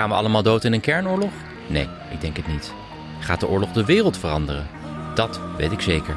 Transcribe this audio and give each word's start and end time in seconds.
Gaan 0.00 0.08
we 0.08 0.14
allemaal 0.14 0.42
dood 0.42 0.64
in 0.64 0.72
een 0.72 0.80
kernoorlog? 0.80 1.32
Nee, 1.66 1.88
ik 2.12 2.20
denk 2.20 2.36
het 2.36 2.48
niet. 2.48 2.72
Gaat 3.18 3.40
de 3.40 3.48
oorlog 3.48 3.72
de 3.72 3.84
wereld 3.84 4.18
veranderen? 4.18 4.66
Dat 5.14 5.40
weet 5.56 5.72
ik 5.72 5.80
zeker. 5.80 6.16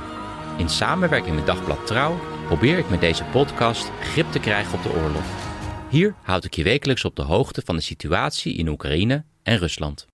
In 0.57 0.69
samenwerking 0.69 1.35
met 1.35 1.45
Dagblad 1.45 1.87
Trouw 1.87 2.19
probeer 2.45 2.77
ik 2.77 2.89
met 2.89 2.99
deze 2.99 3.23
podcast 3.23 3.91
grip 4.01 4.31
te 4.31 4.39
krijgen 4.39 4.73
op 4.73 4.83
de 4.83 4.93
oorlog. 4.93 5.23
Hier 5.89 6.15
houd 6.21 6.43
ik 6.43 6.53
je 6.53 6.63
wekelijks 6.63 7.05
op 7.05 7.15
de 7.15 7.21
hoogte 7.21 7.61
van 7.65 7.75
de 7.75 7.81
situatie 7.81 8.55
in 8.55 8.67
Oekraïne 8.67 9.23
en 9.43 9.57
Rusland. 9.57 10.07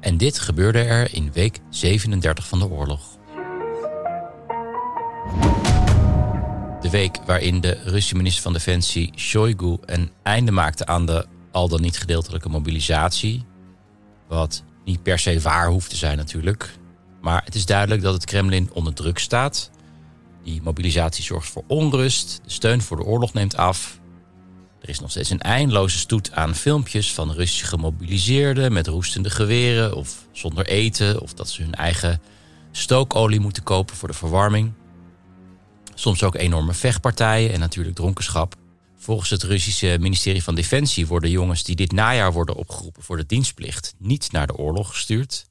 En 0.00 0.16
dit 0.16 0.38
gebeurde 0.38 0.82
er 0.82 1.14
in 1.14 1.32
week 1.32 1.58
37 1.70 2.46
van 2.46 2.58
de 2.58 2.68
oorlog. 2.68 3.18
De 6.80 6.90
week 6.90 7.16
waarin 7.26 7.60
de 7.60 7.78
Russische 7.84 8.16
minister 8.16 8.42
van 8.42 8.52
Defensie 8.52 9.12
Shoigu 9.16 9.76
een 9.84 10.10
einde 10.22 10.50
maakte 10.50 10.86
aan 10.86 11.06
de 11.06 11.26
al 11.56 11.68
dan 11.68 11.80
niet 11.80 11.98
gedeeltelijke 11.98 12.48
mobilisatie. 12.48 13.44
Wat 14.28 14.62
niet 14.84 15.02
per 15.02 15.18
se 15.18 15.40
waar 15.40 15.68
hoeft 15.68 15.90
te 15.90 15.96
zijn 15.96 16.16
natuurlijk. 16.16 16.78
Maar 17.20 17.42
het 17.44 17.54
is 17.54 17.66
duidelijk 17.66 18.02
dat 18.02 18.14
het 18.14 18.24
Kremlin 18.24 18.70
onder 18.72 18.94
druk 18.94 19.18
staat. 19.18 19.70
Die 20.42 20.62
mobilisatie 20.62 21.24
zorgt 21.24 21.48
voor 21.48 21.64
onrust. 21.66 22.40
De 22.44 22.50
steun 22.50 22.82
voor 22.82 22.96
de 22.96 23.04
oorlog 23.04 23.32
neemt 23.32 23.56
af. 23.56 24.00
Er 24.80 24.88
is 24.88 25.00
nog 25.00 25.10
steeds 25.10 25.30
een 25.30 25.40
eindeloze 25.40 25.98
stoet 25.98 26.32
aan 26.32 26.54
filmpjes 26.54 27.14
van 27.14 27.32
Russische 27.32 27.66
gemobiliseerden 27.66 28.72
met 28.72 28.86
roestende 28.86 29.30
geweren 29.30 29.96
of 29.96 30.26
zonder 30.32 30.66
eten. 30.66 31.20
Of 31.20 31.34
dat 31.34 31.48
ze 31.48 31.62
hun 31.62 31.74
eigen 31.74 32.20
stookolie 32.72 33.40
moeten 33.40 33.62
kopen 33.62 33.96
voor 33.96 34.08
de 34.08 34.14
verwarming. 34.14 34.72
Soms 35.94 36.22
ook 36.22 36.34
enorme 36.34 36.72
vechtpartijen 36.72 37.52
en 37.52 37.60
natuurlijk 37.60 37.96
dronkenschap. 37.96 38.56
Volgens 38.98 39.30
het 39.30 39.42
Russische 39.42 39.96
ministerie 40.00 40.42
van 40.42 40.54
Defensie 40.54 41.06
worden 41.06 41.30
jongens 41.30 41.64
die 41.64 41.76
dit 41.76 41.92
najaar 41.92 42.32
worden 42.32 42.54
opgeroepen 42.54 43.02
voor 43.02 43.16
de 43.16 43.26
dienstplicht 43.26 43.94
niet 43.98 44.32
naar 44.32 44.46
de 44.46 44.56
oorlog 44.56 44.90
gestuurd. 44.90 45.46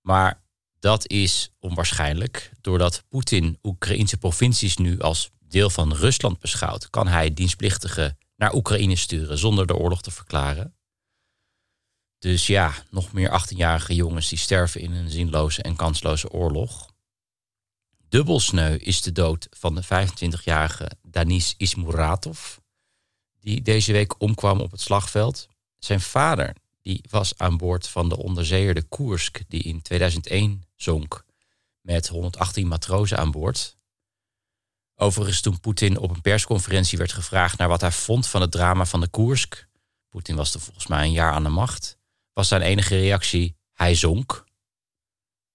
Maar 0.00 0.42
dat 0.78 1.08
is 1.08 1.50
onwaarschijnlijk. 1.58 2.52
Doordat 2.60 3.04
Poetin 3.08 3.58
Oekraïnse 3.62 4.16
provincies 4.16 4.76
nu 4.76 5.00
als 5.00 5.30
deel 5.40 5.70
van 5.70 5.94
Rusland 5.94 6.38
beschouwt, 6.38 6.90
kan 6.90 7.08
hij 7.08 7.34
dienstplichtigen 7.34 8.18
naar 8.36 8.54
Oekraïne 8.54 8.96
sturen 8.96 9.38
zonder 9.38 9.66
de 9.66 9.76
oorlog 9.76 10.02
te 10.02 10.10
verklaren. 10.10 10.74
Dus 12.18 12.46
ja, 12.46 12.74
nog 12.90 13.12
meer 13.12 13.40
18-jarige 13.40 13.94
jongens 13.94 14.28
die 14.28 14.38
sterven 14.38 14.80
in 14.80 14.92
een 14.92 15.10
zinloze 15.10 15.62
en 15.62 15.76
kansloze 15.76 16.30
oorlog. 16.30 16.91
Dubbelsneu 18.12 18.76
is 18.76 19.02
de 19.02 19.12
dood 19.12 19.46
van 19.50 19.74
de 19.74 19.84
25-jarige 19.84 20.90
Danis 21.02 21.54
Ismuratov, 21.56 22.56
die 23.40 23.62
deze 23.62 23.92
week 23.92 24.20
omkwam 24.20 24.60
op 24.60 24.70
het 24.70 24.80
slagveld. 24.80 25.48
Zijn 25.78 26.00
vader 26.00 26.56
die 26.82 27.04
was 27.10 27.38
aan 27.38 27.56
boord 27.56 27.88
van 27.88 28.08
de 28.08 28.16
onderzeeër 28.16 28.74
de 28.74 28.82
Koersk, 28.82 29.42
die 29.48 29.62
in 29.62 29.82
2001 29.82 30.64
zonk, 30.76 31.24
met 31.80 32.08
118 32.08 32.68
matrozen 32.68 33.18
aan 33.18 33.30
boord. 33.30 33.76
Overigens 34.96 35.40
toen 35.40 35.60
Poetin 35.60 35.98
op 35.98 36.10
een 36.10 36.20
persconferentie 36.20 36.98
werd 36.98 37.12
gevraagd 37.12 37.58
naar 37.58 37.68
wat 37.68 37.80
hij 37.80 37.92
vond 37.92 38.26
van 38.26 38.40
het 38.40 38.50
drama 38.50 38.84
van 38.84 39.00
de 39.00 39.08
Koersk, 39.08 39.68
Poetin 40.08 40.36
was 40.36 40.54
er 40.54 40.60
volgens 40.60 40.86
mij 40.86 41.04
een 41.04 41.12
jaar 41.12 41.32
aan 41.32 41.42
de 41.42 41.48
macht, 41.48 41.98
was 42.32 42.48
zijn 42.48 42.62
enige 42.62 42.96
reactie, 42.96 43.56
hij 43.72 43.94
zonk. 43.94 44.44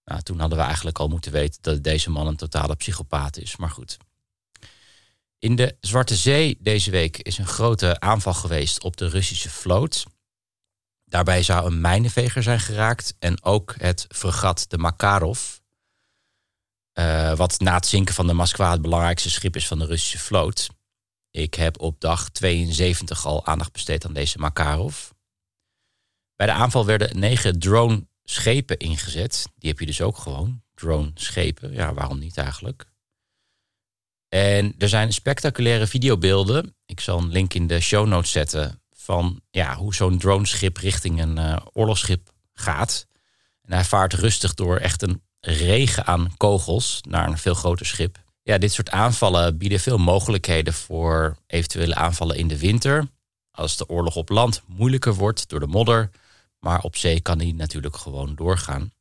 Nou, 0.08 0.22
toen 0.22 0.40
hadden 0.40 0.58
we 0.58 0.64
eigenlijk 0.64 1.00
al 1.00 1.08
moeten 1.08 1.32
weten 1.32 1.62
dat 1.62 1.84
deze 1.84 2.10
man 2.10 2.28
een 2.28 2.36
totale 2.36 2.76
psychopaat 2.76 3.38
is. 3.38 3.56
Maar 3.56 3.70
goed. 3.70 3.98
In 5.40 5.56
de 5.56 5.78
Zwarte 5.80 6.16
Zee 6.16 6.58
deze 6.60 6.92
week 6.92 7.18
is 7.18 7.38
een 7.38 7.48
grote 7.48 8.00
aanval 8.00 8.34
geweest 8.34 8.84
op 8.84 8.98
de 8.98 9.10
Russische 9.10 9.50
vloot. 9.50 10.06
Daarbij 11.06 11.44
zou 11.44 11.66
een 11.66 11.82
mijnenveger 11.82 12.44
zijn 12.44 12.60
geraakt 12.60 13.16
en 13.20 13.44
ook 13.44 13.76
het 13.78 14.06
fregat 14.10 14.66
de 14.68 14.78
Makarov. 14.78 15.58
Uh, 17.00 17.36
wat 17.36 17.60
na 17.60 17.74
het 17.74 17.86
zinken 17.86 18.16
van 18.16 18.28
de 18.28 18.34
Moskwa 18.34 18.72
het 18.72 18.82
belangrijkste 18.82 19.30
schip 19.30 19.56
is 19.56 19.68
van 19.68 19.80
de 19.80 19.86
Russische 19.86 20.20
vloot. 20.20 20.70
Ik 21.32 21.54
heb 21.54 21.82
op 21.82 22.00
dag 22.00 22.30
72 22.30 23.26
al 23.26 23.46
aandacht 23.46 23.72
besteed 23.72 24.06
aan 24.06 24.14
deze 24.14 24.38
Makarov. 24.38 25.10
Bij 26.36 26.48
de 26.48 26.54
aanval 26.54 26.86
werden 26.86 27.20
negen 27.20 27.60
drone 27.60 28.08
schepen 28.30 28.78
ingezet. 28.78 29.48
Die 29.56 29.70
heb 29.70 29.80
je 29.80 29.86
dus 29.86 30.02
ook 30.02 30.18
gewoon. 30.18 30.62
Drone 30.74 31.12
schepen. 31.14 31.74
Ja, 31.74 31.94
waarom 31.94 32.20
niet 32.20 32.38
eigenlijk? 32.38 32.86
En 34.30 34.76
er 34.78 34.90
zijn 34.90 35.14
spectaculaire 35.14 35.88
videobeelden. 35.88 36.76
Ik 36.86 37.00
zal 37.00 37.18
een 37.18 37.32
link 37.32 37.54
in 37.54 37.68
de 37.68 37.80
show 37.80 38.08
notes 38.08 38.32
zetten. 38.32 38.82
Van 38.90 39.42
ja, 39.50 39.76
hoe 39.76 39.96
zo'n 39.96 40.18
droneschip 40.18 40.78
richting 40.78 41.22
een 41.22 41.38
uh, 41.38 41.58
oorlogsschip 41.74 42.30
gaat. 42.54 43.08
En 43.62 43.74
hij 43.74 43.84
vaart 43.84 44.14
rustig 44.14 44.54
door 44.54 44.78
echt 44.78 45.02
een 45.02 45.22
regen 45.40 46.06
aan 46.06 46.38
kogels 46.38 47.00
naar 47.08 47.28
een 47.28 47.38
veel 47.38 47.54
groter 47.54 47.86
schip. 47.86 48.24
Ja, 48.44 48.58
dit 48.58 48.74
soort 48.74 48.90
aanvallen 48.90 49.58
bieden 49.58 49.80
veel 49.80 49.98
mogelijkheden 49.98 50.74
voor 50.74 51.38
eventuele 51.48 51.96
aanvallen 51.96 52.38
in 52.38 52.48
de 52.48 52.60
winter. 52.60 53.08
Als 53.52 53.78
de 53.78 53.90
oorlog 53.90 54.16
op 54.16 54.30
land 54.30 54.62
moeilijker 54.66 55.14
wordt 55.14 55.50
door 55.50 55.60
de 55.60 55.68
modder 55.68 56.10
maar 56.60 56.82
op 56.82 56.96
zee 56.96 57.22
kan 57.22 57.40
hij 57.40 57.52
natuurlijk 57.52 57.98
gewoon 57.98 58.36
doorgaan. 58.36 58.92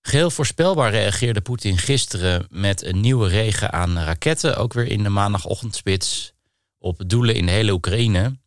Geheel 0.00 0.30
voorspelbaar 0.30 0.90
reageerde 0.90 1.40
Poetin 1.40 1.78
gisteren 1.78 2.46
met 2.50 2.82
een 2.82 3.00
nieuwe 3.00 3.28
regen 3.28 3.72
aan 3.72 3.98
raketten, 3.98 4.56
ook 4.56 4.72
weer 4.72 4.86
in 4.86 5.02
de 5.02 5.08
maandagochtendspits, 5.08 6.32
op 6.78 7.02
doelen 7.06 7.34
in 7.34 7.46
de 7.46 7.52
hele 7.52 7.72
Oekraïne. 7.72 8.38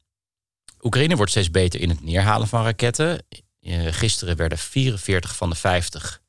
Oekraïne 0.82 1.16
wordt 1.16 1.32
steeds 1.32 1.52
beter 1.52 1.82
in 1.82 1.90
het 1.90 2.04
neerhalen 2.04 2.48
van 2.48 2.64
raketten. 2.64 3.26
Eh, 3.60 3.88
gisteren 3.90 4.36
werden 4.36 4.58
44 4.58 5.36
van 5.36 5.50
de 5.50 5.56
50 5.56 6.22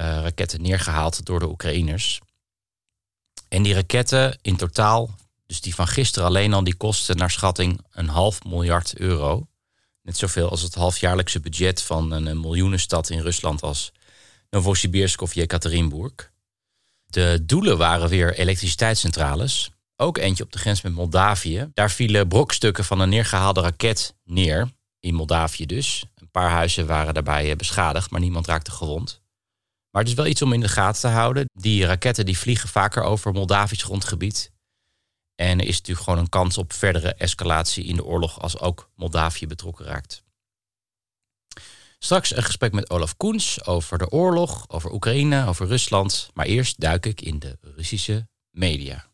uh, 0.00 0.06
raketten 0.06 0.62
neergehaald 0.62 1.24
door 1.24 1.38
de 1.38 1.48
Oekraïners. 1.48 2.20
En 3.48 3.62
die 3.62 3.74
raketten 3.74 4.38
in 4.42 4.56
totaal, 4.56 5.10
dus 5.46 5.60
die 5.60 5.74
van 5.74 5.86
gisteren 5.86 6.28
alleen 6.28 6.52
al, 6.52 6.64
die 6.64 6.76
kosten 6.76 7.16
naar 7.16 7.30
schatting 7.30 7.80
een 7.90 8.08
half 8.08 8.44
miljard 8.44 8.96
euro. 8.96 9.46
Net 10.02 10.16
zoveel 10.16 10.50
als 10.50 10.62
het 10.62 10.74
halfjaarlijkse 10.74 11.40
budget 11.40 11.82
van 11.82 12.10
een, 12.10 12.40
miljoenenstad 12.40 13.10
in 13.10 13.20
Rusland 13.20 13.62
als 13.62 13.92
Novosibirsk 14.50 15.20
of 15.20 15.34
Yekaterinburg. 15.34 16.32
De 17.06 17.42
doelen 17.42 17.78
waren 17.78 18.08
weer 18.08 18.34
elektriciteitscentrales. 18.34 19.70
Ook 19.96 20.18
eentje 20.18 20.44
op 20.44 20.52
de 20.52 20.58
grens 20.58 20.82
met 20.82 20.92
Moldavië. 20.92 21.70
Daar 21.74 21.90
vielen 21.90 22.28
brokstukken 22.28 22.84
van 22.84 23.00
een 23.00 23.08
neergehaalde 23.08 23.60
raket 23.60 24.14
neer. 24.24 24.70
In 25.00 25.14
Moldavië 25.14 25.66
dus. 25.66 26.04
Een 26.14 26.30
paar 26.30 26.50
huizen 26.50 26.86
waren 26.86 27.14
daarbij 27.14 27.50
eh, 27.50 27.56
beschadigd, 27.56 28.10
maar 28.10 28.20
niemand 28.20 28.46
raakte 28.46 28.70
gewond. 28.70 29.20
Maar 29.90 30.02
het 30.02 30.10
is 30.10 30.16
wel 30.16 30.26
iets 30.26 30.42
om 30.42 30.52
in 30.52 30.60
de 30.60 30.68
gaten 30.68 31.00
te 31.00 31.08
houden. 31.08 31.44
Die 31.52 31.84
raketten 31.84 32.26
die 32.26 32.38
vliegen 32.38 32.68
vaker 32.68 33.02
over 33.02 33.32
Moldavisch 33.32 33.82
grondgebied. 33.82 34.52
En 35.40 35.60
er 35.60 35.66
is 35.66 35.76
natuurlijk 35.76 36.04
gewoon 36.04 36.18
een 36.18 36.28
kans 36.28 36.58
op 36.58 36.72
verdere 36.72 37.14
escalatie 37.14 37.84
in 37.84 37.96
de 37.96 38.04
oorlog 38.04 38.40
als 38.40 38.58
ook 38.58 38.90
Moldavië 38.94 39.46
betrokken 39.46 39.84
raakt. 39.84 40.22
Straks 41.98 42.36
een 42.36 42.42
gesprek 42.42 42.72
met 42.72 42.90
Olaf 42.90 43.16
Koens 43.16 43.64
over 43.64 43.98
de 43.98 44.10
oorlog, 44.10 44.64
over 44.68 44.92
Oekraïne, 44.92 45.46
over 45.46 45.66
Rusland. 45.66 46.30
Maar 46.34 46.46
eerst 46.46 46.80
duik 46.80 47.06
ik 47.06 47.20
in 47.20 47.38
de 47.38 47.58
Russische 47.60 48.28
media. 48.50 49.06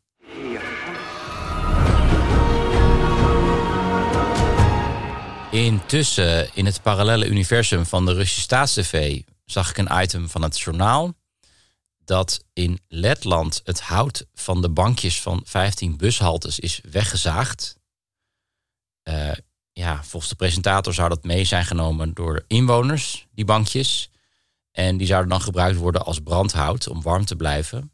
Intussen, 5.51 6.55
in 6.55 6.67
het 6.67 6.83
parallele 6.83 7.27
universum 7.27 7.87
van 7.87 8.07
de 8.07 8.13
Russische 8.13 8.41
staatstv, 8.41 9.21
zag 9.45 9.71
ik 9.71 9.79
een 9.79 10.03
item 10.03 10.29
van 10.29 10.43
het 10.43 10.61
journaal 10.61 11.15
dat 12.07 12.45
in 12.53 12.81
Letland 12.89 13.61
het 13.65 13.81
hout 13.81 14.27
van 14.35 14.63
de 14.63 14.71
bankjes 14.71 15.23
van 15.23 15.41
15 15.45 15.97
bushaltes 15.97 16.59
is 16.59 16.81
weggezaagd. 16.91 17.77
Uh, 19.09 19.33
ja, 19.73 20.05
volgens 20.05 20.31
de 20.31 20.37
presentator 20.37 20.95
zou 20.95 21.09
dat 21.09 21.25
mee 21.25 21.45
zijn 21.45 21.65
genomen 21.65 22.15
door 22.15 22.45
inwoners, 22.47 23.27
die 23.31 23.45
bankjes. 23.45 24.11
En 24.71 24.97
die 24.97 25.07
zouden 25.07 25.31
dan 25.31 25.41
gebruikt 25.41 25.79
worden 25.79 26.05
als 26.05 26.21
brandhout 26.21 26.89
om 26.89 27.03
warm 27.03 27.25
te 27.25 27.37
blijven. 27.37 27.91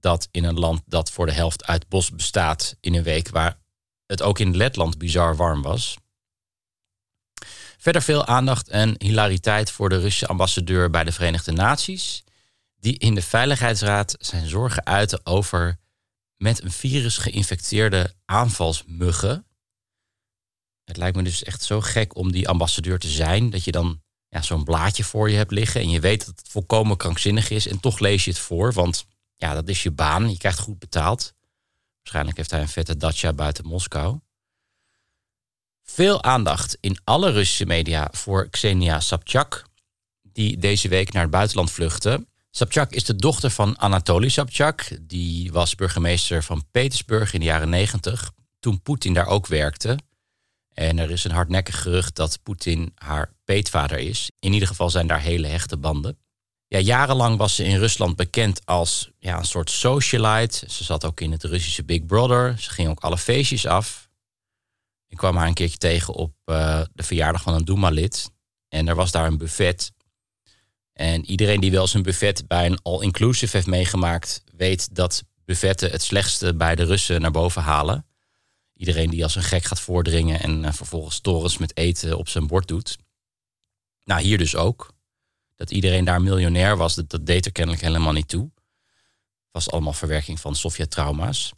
dat 0.00 0.28
in 0.30 0.44
een 0.44 0.58
land 0.58 0.82
dat 0.86 1.10
voor 1.10 1.26
de 1.26 1.32
helft 1.32 1.66
uit 1.66 1.88
bos 1.88 2.10
bestaat, 2.10 2.76
in 2.80 2.94
een 2.94 3.02
week 3.02 3.28
waar 3.28 3.58
het 4.06 4.22
ook 4.22 4.38
in 4.38 4.56
Letland 4.56 4.98
bizar 4.98 5.36
warm 5.36 5.62
was. 5.62 5.96
Verder 7.78 8.02
veel 8.02 8.26
aandacht 8.26 8.68
en 8.68 8.94
hilariteit 8.98 9.70
voor 9.70 9.88
de 9.88 9.98
Russische 9.98 10.26
ambassadeur 10.26 10.90
bij 10.90 11.04
de 11.04 11.12
Verenigde 11.12 11.52
Naties, 11.52 12.24
die 12.86 12.98
in 12.98 13.14
de 13.14 13.22
Veiligheidsraad 13.22 14.14
zijn 14.18 14.48
zorgen 14.48 14.86
uitte 14.86 15.20
over 15.24 15.78
met 16.36 16.62
een 16.62 16.70
virus 16.70 17.18
geïnfecteerde 17.18 18.14
aanvalsmuggen. 18.24 19.46
Het 20.84 20.96
lijkt 20.96 21.16
me 21.16 21.22
dus 21.22 21.42
echt 21.42 21.62
zo 21.62 21.80
gek 21.80 22.16
om 22.16 22.32
die 22.32 22.48
ambassadeur 22.48 22.98
te 22.98 23.08
zijn, 23.08 23.50
dat 23.50 23.64
je 23.64 23.72
dan 23.72 24.02
ja, 24.28 24.42
zo'n 24.42 24.64
blaadje 24.64 25.04
voor 25.04 25.30
je 25.30 25.36
hebt 25.36 25.50
liggen 25.50 25.80
en 25.80 25.90
je 25.90 26.00
weet 26.00 26.26
dat 26.26 26.38
het 26.38 26.48
volkomen 26.48 26.96
krankzinnig 26.96 27.50
is 27.50 27.68
en 27.68 27.80
toch 27.80 27.98
lees 27.98 28.24
je 28.24 28.30
het 28.30 28.40
voor, 28.40 28.72
want 28.72 29.06
ja, 29.36 29.54
dat 29.54 29.68
is 29.68 29.82
je 29.82 29.90
baan, 29.90 30.30
je 30.30 30.38
krijgt 30.38 30.58
goed 30.58 30.78
betaald. 30.78 31.34
Waarschijnlijk 31.96 32.36
heeft 32.36 32.50
hij 32.50 32.60
een 32.60 32.68
vette 32.68 32.96
dacha 32.96 33.32
buiten 33.32 33.66
Moskou. 33.66 34.18
Veel 35.82 36.22
aandacht 36.22 36.76
in 36.80 36.98
alle 37.04 37.30
Russische 37.30 37.66
media 37.66 38.08
voor 38.12 38.48
Xenia 38.48 39.00
Sabchak, 39.00 39.64
die 40.22 40.58
deze 40.58 40.88
week 40.88 41.12
naar 41.12 41.22
het 41.22 41.30
buitenland 41.30 41.70
vluchtte. 41.70 42.26
Sabchak 42.56 42.92
is 42.92 43.04
de 43.04 43.16
dochter 43.16 43.50
van 43.50 43.78
Anatoly 43.78 44.28
Sabchak. 44.28 44.88
Die 45.00 45.52
was 45.52 45.74
burgemeester 45.74 46.42
van 46.42 46.64
Petersburg 46.70 47.32
in 47.32 47.40
de 47.40 47.46
jaren 47.46 47.68
negentig, 47.68 48.32
toen 48.58 48.82
Poetin 48.82 49.14
daar 49.14 49.26
ook 49.26 49.46
werkte. 49.46 49.98
En 50.72 50.98
er 50.98 51.10
is 51.10 51.24
een 51.24 51.30
hardnekkig 51.30 51.82
gerucht 51.82 52.16
dat 52.16 52.42
Poetin 52.42 52.92
haar 52.94 53.32
peetvader 53.44 53.98
is. 53.98 54.30
In 54.38 54.52
ieder 54.52 54.68
geval 54.68 54.90
zijn 54.90 55.06
daar 55.06 55.20
hele 55.20 55.46
hechte 55.46 55.76
banden. 55.76 56.18
Ja, 56.66 56.78
jarenlang 56.78 57.38
was 57.38 57.54
ze 57.54 57.64
in 57.64 57.78
Rusland 57.78 58.16
bekend 58.16 58.66
als 58.66 59.10
ja, 59.18 59.38
een 59.38 59.44
soort 59.44 59.70
socialite. 59.70 60.70
Ze 60.70 60.84
zat 60.84 61.04
ook 61.04 61.20
in 61.20 61.32
het 61.32 61.44
Russische 61.44 61.84
Big 61.84 62.06
Brother. 62.06 62.58
Ze 62.58 62.70
ging 62.70 62.88
ook 62.88 63.00
alle 63.00 63.18
feestjes 63.18 63.66
af. 63.66 64.08
Ik 65.08 65.16
kwam 65.16 65.36
haar 65.36 65.46
een 65.46 65.54
keertje 65.54 65.78
tegen 65.78 66.14
op 66.14 66.32
uh, 66.46 66.80
de 66.92 67.02
verjaardag 67.02 67.42
van 67.42 67.54
een 67.54 67.64
Duma-lid. 67.64 68.30
En 68.68 68.88
er 68.88 68.94
was 68.94 69.10
daar 69.10 69.26
een 69.26 69.38
buffet. 69.38 69.92
En 70.96 71.24
iedereen 71.24 71.60
die 71.60 71.70
wel 71.70 71.86
zijn 71.86 72.02
buffet 72.02 72.46
bij 72.46 72.66
een 72.66 72.82
all-inclusive 72.82 73.56
heeft 73.56 73.68
meegemaakt, 73.68 74.44
weet 74.56 74.94
dat 74.94 75.24
buffetten 75.44 75.90
het 75.90 76.02
slechtste 76.02 76.54
bij 76.54 76.74
de 76.74 76.84
Russen 76.84 77.20
naar 77.20 77.30
boven 77.30 77.62
halen. 77.62 78.06
Iedereen 78.74 79.10
die 79.10 79.22
als 79.22 79.34
een 79.34 79.42
gek 79.42 79.64
gaat 79.64 79.80
voordringen 79.80 80.40
en 80.40 80.64
uh, 80.64 80.72
vervolgens 80.72 81.20
torens 81.20 81.58
met 81.58 81.76
eten 81.76 82.18
op 82.18 82.28
zijn 82.28 82.46
bord 82.46 82.68
doet. 82.68 82.96
Nou, 84.04 84.22
hier 84.22 84.38
dus 84.38 84.56
ook. 84.56 84.92
Dat 85.54 85.70
iedereen 85.70 86.04
daar 86.04 86.22
miljonair 86.22 86.76
was, 86.76 86.94
dat, 86.94 87.26
deed 87.26 87.46
er 87.46 87.52
kennelijk 87.52 87.82
helemaal 87.82 88.12
niet 88.12 88.28
toe. 88.28 88.50
Het 88.54 89.50
was 89.50 89.70
allemaal 89.70 89.92
verwerking 89.92 90.40
van 90.40 90.54
Sovjet-trauma's. 90.54 91.52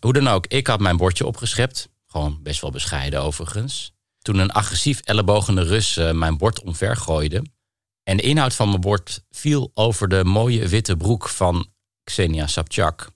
Hoe 0.00 0.12
dan 0.12 0.28
ook, 0.28 0.46
ik 0.46 0.66
had 0.66 0.80
mijn 0.80 0.96
bordje 0.96 1.26
opgeschept. 1.26 1.88
Gewoon 2.06 2.42
best 2.42 2.60
wel 2.60 2.70
bescheiden 2.70 3.22
overigens. 3.22 3.92
Toen 4.18 4.38
een 4.38 4.52
agressief 4.52 5.00
ellebogende 5.00 5.62
Rus 5.62 5.96
uh, 5.96 6.10
mijn 6.12 6.36
bord 6.36 6.62
omver 6.62 6.96
gooide. 6.96 7.44
En 8.02 8.16
de 8.16 8.22
inhoud 8.22 8.54
van 8.54 8.68
mijn 8.68 8.80
bord 8.80 9.24
viel 9.30 9.70
over 9.74 10.08
de 10.08 10.24
mooie 10.24 10.68
witte 10.68 10.96
broek 10.96 11.28
van 11.28 11.66
Xenia 12.04 12.46
Sabchak. 12.46 13.10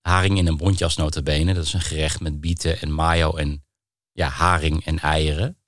Haring 0.00 0.38
in 0.38 0.46
een 0.46 0.56
bontjas. 0.56 0.94
Dat 0.94 1.26
is 1.26 1.72
een 1.72 1.80
gerecht 1.80 2.20
met 2.20 2.40
bieten 2.40 2.80
en 2.80 2.92
mayo 2.92 3.36
en 3.36 3.64
ja, 4.12 4.28
haring 4.28 4.84
en 4.84 4.98
eieren. 4.98 5.58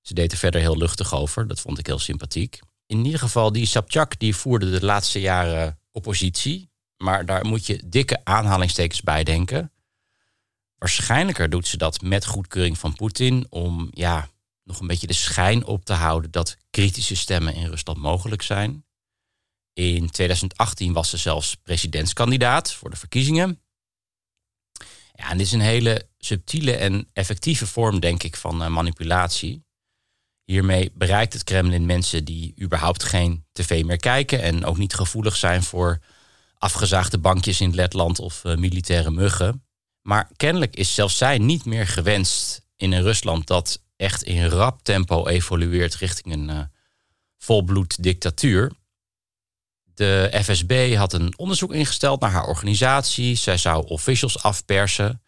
Ze 0.00 0.14
deed 0.14 0.32
er 0.32 0.38
verder 0.38 0.60
heel 0.60 0.76
luchtig 0.76 1.14
over. 1.14 1.46
Dat 1.46 1.60
vond 1.60 1.78
ik 1.78 1.86
heel 1.86 1.98
sympathiek. 1.98 2.60
In 2.86 3.04
ieder 3.04 3.20
geval, 3.20 3.52
die 3.52 3.66
Sabchak 3.66 4.18
die 4.18 4.36
voerde 4.36 4.70
de 4.70 4.84
laatste 4.84 5.20
jaren 5.20 5.78
oppositie. 5.92 6.70
Maar 6.96 7.26
daar 7.26 7.46
moet 7.46 7.66
je 7.66 7.82
dikke 7.86 8.24
aanhalingstekens 8.24 9.02
bij 9.02 9.24
denken. 9.24 9.72
Waarschijnlijker 10.78 11.50
doet 11.50 11.66
ze 11.66 11.76
dat 11.76 12.00
met 12.00 12.26
goedkeuring 12.26 12.78
van 12.78 12.94
Poetin 12.94 13.46
om 13.50 13.88
ja, 13.90 14.28
nog 14.66 14.80
een 14.80 14.86
beetje 14.86 15.06
de 15.06 15.12
schijn 15.12 15.64
op 15.64 15.84
te 15.84 15.92
houden 15.92 16.30
dat 16.30 16.56
kritische 16.70 17.16
stemmen 17.16 17.54
in 17.54 17.66
Rusland 17.66 17.98
mogelijk 17.98 18.42
zijn. 18.42 18.84
In 19.72 20.10
2018 20.10 20.92
was 20.92 21.10
ze 21.10 21.16
zelfs 21.16 21.54
presidentskandidaat 21.54 22.72
voor 22.72 22.90
de 22.90 22.96
verkiezingen. 22.96 23.60
Ja, 25.12 25.30
en 25.30 25.38
dit 25.38 25.46
is 25.46 25.52
een 25.52 25.60
hele 25.60 26.08
subtiele 26.18 26.76
en 26.76 27.08
effectieve 27.12 27.66
vorm, 27.66 28.00
denk 28.00 28.22
ik, 28.22 28.36
van 28.36 28.62
uh, 28.62 28.68
manipulatie. 28.68 29.64
Hiermee 30.44 30.92
bereikt 30.94 31.32
het 31.32 31.44
Kremlin 31.44 31.86
mensen 31.86 32.24
die 32.24 32.54
überhaupt 32.60 33.02
geen 33.02 33.44
tv 33.52 33.84
meer 33.84 33.96
kijken 33.96 34.42
en 34.42 34.64
ook 34.64 34.76
niet 34.76 34.94
gevoelig 34.94 35.36
zijn 35.36 35.62
voor 35.62 35.98
afgezaagde 36.58 37.18
bankjes 37.18 37.60
in 37.60 37.74
Letland 37.74 38.18
of 38.18 38.44
uh, 38.44 38.56
militaire 38.56 39.10
muggen. 39.10 39.66
Maar 40.02 40.30
kennelijk 40.36 40.76
is 40.76 40.94
zelfs 40.94 41.16
zij 41.16 41.38
niet 41.38 41.64
meer 41.64 41.86
gewenst 41.86 42.66
in 42.76 42.92
een 42.92 43.02
Rusland 43.02 43.46
dat 43.46 43.84
echt 43.96 44.22
in 44.22 44.46
rap 44.48 44.82
tempo 44.82 45.26
evolueert 45.26 45.94
richting 45.94 46.34
een 46.34 46.48
uh, 46.48 46.60
volbloed 47.38 48.02
dictatuur. 48.02 48.72
De 49.94 50.40
FSB 50.42 50.94
had 50.94 51.12
een 51.12 51.38
onderzoek 51.38 51.72
ingesteld 51.72 52.20
naar 52.20 52.30
haar 52.30 52.46
organisatie. 52.46 53.34
Zij 53.34 53.56
zou 53.56 53.86
officials 53.86 54.42
afpersen. 54.42 55.22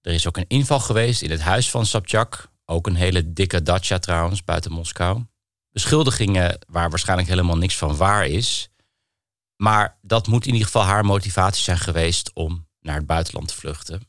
Er 0.00 0.12
is 0.12 0.26
ook 0.26 0.36
een 0.36 0.48
inval 0.48 0.80
geweest 0.80 1.22
in 1.22 1.30
het 1.30 1.40
huis 1.40 1.70
van 1.70 1.86
Sabchak. 1.86 2.50
Ook 2.64 2.86
een 2.86 2.94
hele 2.94 3.32
dikke 3.32 3.62
dacha 3.62 3.98
trouwens, 3.98 4.44
buiten 4.44 4.72
Moskou. 4.72 5.24
Beschuldigingen 5.70 6.58
waar 6.68 6.90
waarschijnlijk 6.90 7.28
helemaal 7.28 7.56
niks 7.56 7.76
van 7.76 7.96
waar 7.96 8.26
is. 8.26 8.68
Maar 9.56 9.98
dat 10.02 10.26
moet 10.26 10.46
in 10.46 10.52
ieder 10.52 10.66
geval 10.66 10.82
haar 10.82 11.04
motivatie 11.04 11.62
zijn 11.62 11.78
geweest 11.78 12.30
om 12.34 12.66
naar 12.80 12.96
het 12.96 13.06
buitenland 13.06 13.48
te 13.48 13.54
vluchten. 13.54 14.02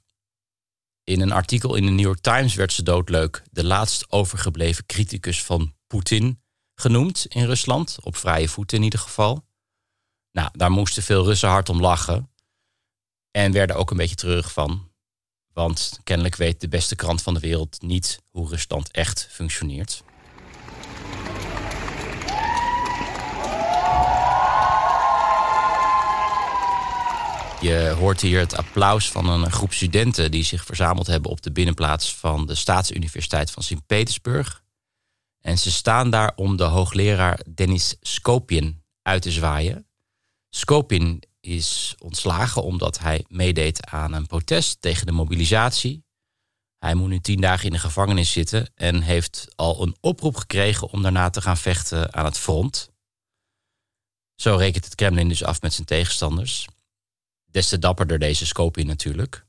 In 1.10 1.22
een 1.22 1.32
artikel 1.32 1.76
in 1.76 1.86
de 1.86 1.92
New 1.92 2.06
York 2.06 2.20
Times 2.20 2.56
werd 2.56 2.74
ze 2.74 2.84
doodleuk 2.84 3.44
de 3.52 3.64
laatst 3.64 4.12
overgebleven 4.12 4.86
criticus 4.86 5.44
van 5.44 5.74
Poetin 5.88 6.42
genoemd 6.76 7.26
in 7.26 7.46
Rusland. 7.46 7.98
Op 8.04 8.16
vrije 8.16 8.50
voeten 8.50 8.78
in 8.78 8.84
ieder 8.84 9.00
geval. 9.00 9.46
Nou, 10.32 10.50
daar 10.52 10.72
moesten 10.72 11.04
veel 11.04 11.26
Russen 11.26 11.50
hard 11.50 11.70
om 11.70 11.82
lachen. 11.82 12.32
En 13.32 13.52
werden 13.52 13.76
ook 13.76 13.92
een 13.92 13.98
beetje 13.98 14.16
terug 14.16 14.54
van. 14.54 14.92
Want 15.54 16.00
kennelijk 16.04 16.36
weet 16.36 16.62
de 16.62 16.68
beste 16.68 16.96
krant 16.96 17.22
van 17.22 17.34
de 17.34 17.40
wereld 17.40 17.82
niet 17.82 18.20
hoe 18.30 18.50
Rusland 18.50 18.92
echt 18.92 19.28
functioneert. 19.32 20.04
Je 27.62 27.96
hoort 27.98 28.22
hier 28.22 28.40
het 28.40 28.56
applaus 28.56 29.12
van 29.12 29.30
een 29.30 29.52
groep 29.52 29.74
studenten 29.74 30.32
die 30.32 30.44
zich 30.44 30.66
verzameld 30.66 31.08
hebben 31.08 31.32
op 31.32 31.42
de 31.42 31.52
binnenplaats 31.52 32.16
van 32.16 32.46
de 32.46 32.56
Staatsuniversiteit 32.56 33.52
van 33.52 33.64
Sint-Petersburg. 33.64 34.64
En 35.42 35.58
ze 35.58 35.72
staan 35.72 36.10
daar 36.10 36.34
om 36.36 36.58
de 36.58 36.64
hoogleraar 36.64 37.40
Denis 37.50 37.96
Skopin 38.02 38.84
uit 39.02 39.22
te 39.22 39.32
zwaaien. 39.32 39.88
Skopin 40.50 41.24
is 41.40 41.96
ontslagen 41.98 42.64
omdat 42.64 43.00
hij 43.00 43.26
meedeed 43.28 43.86
aan 43.86 44.14
een 44.14 44.28
protest 44.28 44.82
tegen 44.82 45.06
de 45.06 45.12
mobilisatie. 45.12 46.04
Hij 46.78 46.94
moet 46.94 47.10
nu 47.10 47.20
tien 47.20 47.42
dagen 47.42 47.66
in 47.66 47.72
de 47.72 47.80
gevangenis 47.80 48.32
zitten 48.32 48.72
en 48.76 49.02
heeft 49.02 49.48
al 49.56 49.82
een 49.82 49.98
oproep 50.00 50.36
gekregen 50.36 50.90
om 50.90 51.02
daarna 51.02 51.30
te 51.30 51.42
gaan 51.42 51.58
vechten 51.58 52.14
aan 52.14 52.26
het 52.26 52.38
front. 52.38 52.90
Zo 54.36 54.56
rekent 54.56 54.86
het 54.86 54.96
Kremlin 54.96 55.28
dus 55.28 55.44
af 55.44 55.62
met 55.62 55.74
zijn 55.74 55.88
tegenstanders. 55.88 56.68
Des 57.52 57.68
te 57.68 57.80
dapperder 57.80 58.20
deze 58.20 58.46
Skopin 58.46 58.88
natuurlijk. 58.88 59.46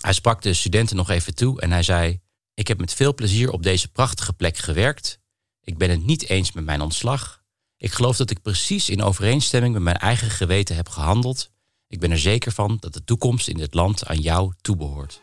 Hij 0.00 0.12
sprak 0.12 0.42
de 0.42 0.54
studenten 0.54 0.96
nog 0.96 1.10
even 1.10 1.34
toe 1.34 1.60
en 1.60 1.70
hij 1.70 1.82
zei: 1.82 2.20
Ik 2.54 2.68
heb 2.68 2.78
met 2.78 2.94
veel 2.94 3.14
plezier 3.14 3.50
op 3.50 3.62
deze 3.62 3.88
prachtige 3.88 4.32
plek 4.32 4.56
gewerkt. 4.56 5.20
Ik 5.60 5.78
ben 5.78 5.90
het 5.90 6.04
niet 6.04 6.28
eens 6.28 6.52
met 6.52 6.64
mijn 6.64 6.80
ontslag. 6.80 7.42
Ik 7.76 7.92
geloof 7.92 8.16
dat 8.16 8.30
ik 8.30 8.42
precies 8.42 8.88
in 8.88 9.02
overeenstemming 9.02 9.72
met 9.72 9.82
mijn 9.82 9.96
eigen 9.96 10.30
geweten 10.30 10.76
heb 10.76 10.88
gehandeld. 10.88 11.50
Ik 11.86 12.00
ben 12.00 12.10
er 12.10 12.18
zeker 12.18 12.52
van 12.52 12.76
dat 12.80 12.92
de 12.92 13.04
toekomst 13.04 13.48
in 13.48 13.56
dit 13.56 13.74
land 13.74 14.06
aan 14.06 14.18
jou 14.18 14.52
toebehoort. 14.60 15.20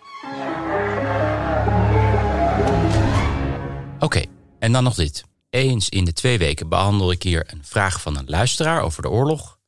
Oké, 4.00 4.22
en 4.60 4.72
dan 4.72 4.84
nog 4.84 4.96
dit. 4.96 5.24
Eens 5.50 5.89
in 5.89 6.06
de 6.06 6.13
twee 6.13 6.38
weken 6.38 6.70
behandel 6.70 7.12
ik 7.12 7.24
hier 7.24 7.54
een 7.54 7.66
vraag 7.66 8.01
van 8.01 8.18
een 8.18 8.30
luisteraar 8.30 8.82
over 8.82 9.01
de 9.01 9.10
oorlog. 9.10 9.59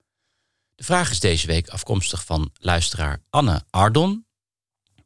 De 0.81 0.87
vraag 0.87 1.11
is 1.11 1.19
deze 1.19 1.47
week 1.47 1.69
afkomstig 1.69 2.25
van 2.25 2.51
luisteraar 2.53 3.23
Anne 3.29 3.63
Ardon. 3.69 4.25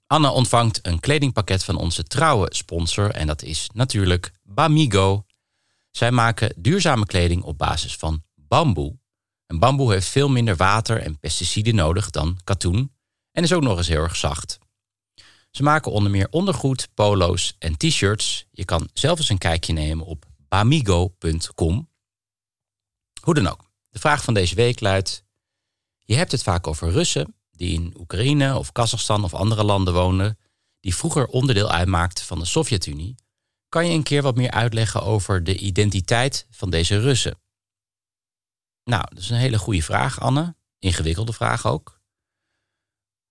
Anne 0.07 0.29
ontvangt 0.29 0.79
een 0.87 0.99
kledingpakket 0.99 1.63
van 1.63 1.75
onze 1.75 2.03
trouwe 2.03 2.47
sponsor 2.53 3.11
en 3.11 3.27
dat 3.27 3.41
is 3.41 3.69
natuurlijk 3.73 4.31
Bamigo. 4.43 5.25
Zij 5.91 6.11
maken 6.11 6.53
duurzame 6.57 7.05
kleding 7.05 7.43
op 7.43 7.57
basis 7.57 7.95
van 7.95 8.23
bamboe. 8.35 8.99
En 9.45 9.59
bamboe 9.59 9.93
heeft 9.93 10.07
veel 10.07 10.29
minder 10.29 10.55
water 10.55 11.01
en 11.01 11.19
pesticiden 11.19 11.75
nodig 11.75 12.09
dan 12.09 12.39
katoen 12.43 12.95
en 13.31 13.43
is 13.43 13.53
ook 13.53 13.63
nog 13.63 13.77
eens 13.77 13.87
heel 13.87 14.03
erg 14.03 14.15
zacht. 14.15 14.57
Ze 15.51 15.63
maken 15.63 15.91
onder 15.91 16.11
meer 16.11 16.27
ondergoed, 16.29 16.89
polo's 16.93 17.55
en 17.59 17.77
t-shirts. 17.77 18.45
Je 18.51 18.65
kan 18.65 18.89
zelf 18.93 19.19
eens 19.19 19.29
een 19.29 19.37
kijkje 19.37 19.73
nemen 19.73 20.05
op 20.05 20.25
bamigo.com. 20.47 21.89
Hoe 23.21 23.33
dan 23.33 23.47
ook, 23.47 23.71
de 23.89 23.99
vraag 23.99 24.23
van 24.23 24.33
deze 24.33 24.55
week 24.55 24.79
luidt: 24.79 25.24
Je 26.05 26.15
hebt 26.15 26.31
het 26.31 26.43
vaak 26.43 26.67
over 26.67 26.91
Russen 26.91 27.35
die 27.51 27.73
in 27.73 27.93
Oekraïne 27.97 28.57
of 28.57 28.71
Kazachstan 28.71 29.23
of 29.23 29.33
andere 29.33 29.63
landen 29.63 29.93
wonen, 29.93 30.39
die 30.79 30.95
vroeger 30.95 31.27
onderdeel 31.27 31.71
uitmaakten 31.71 32.25
van 32.25 32.39
de 32.39 32.45
Sovjet-Unie. 32.45 33.15
Kan 33.69 33.87
je 33.87 33.93
een 33.93 34.03
keer 34.03 34.21
wat 34.21 34.35
meer 34.35 34.51
uitleggen 34.51 35.03
over 35.03 35.43
de 35.43 35.57
identiteit 35.57 36.47
van 36.49 36.69
deze 36.69 36.99
Russen? 36.99 37.39
Nou, 38.83 39.03
dat 39.09 39.17
is 39.17 39.29
een 39.29 39.37
hele 39.37 39.57
goede 39.57 39.81
vraag, 39.81 40.19
Anne. 40.19 40.55
Ingewikkelde 40.79 41.33
vraag 41.33 41.65
ook. 41.65 42.01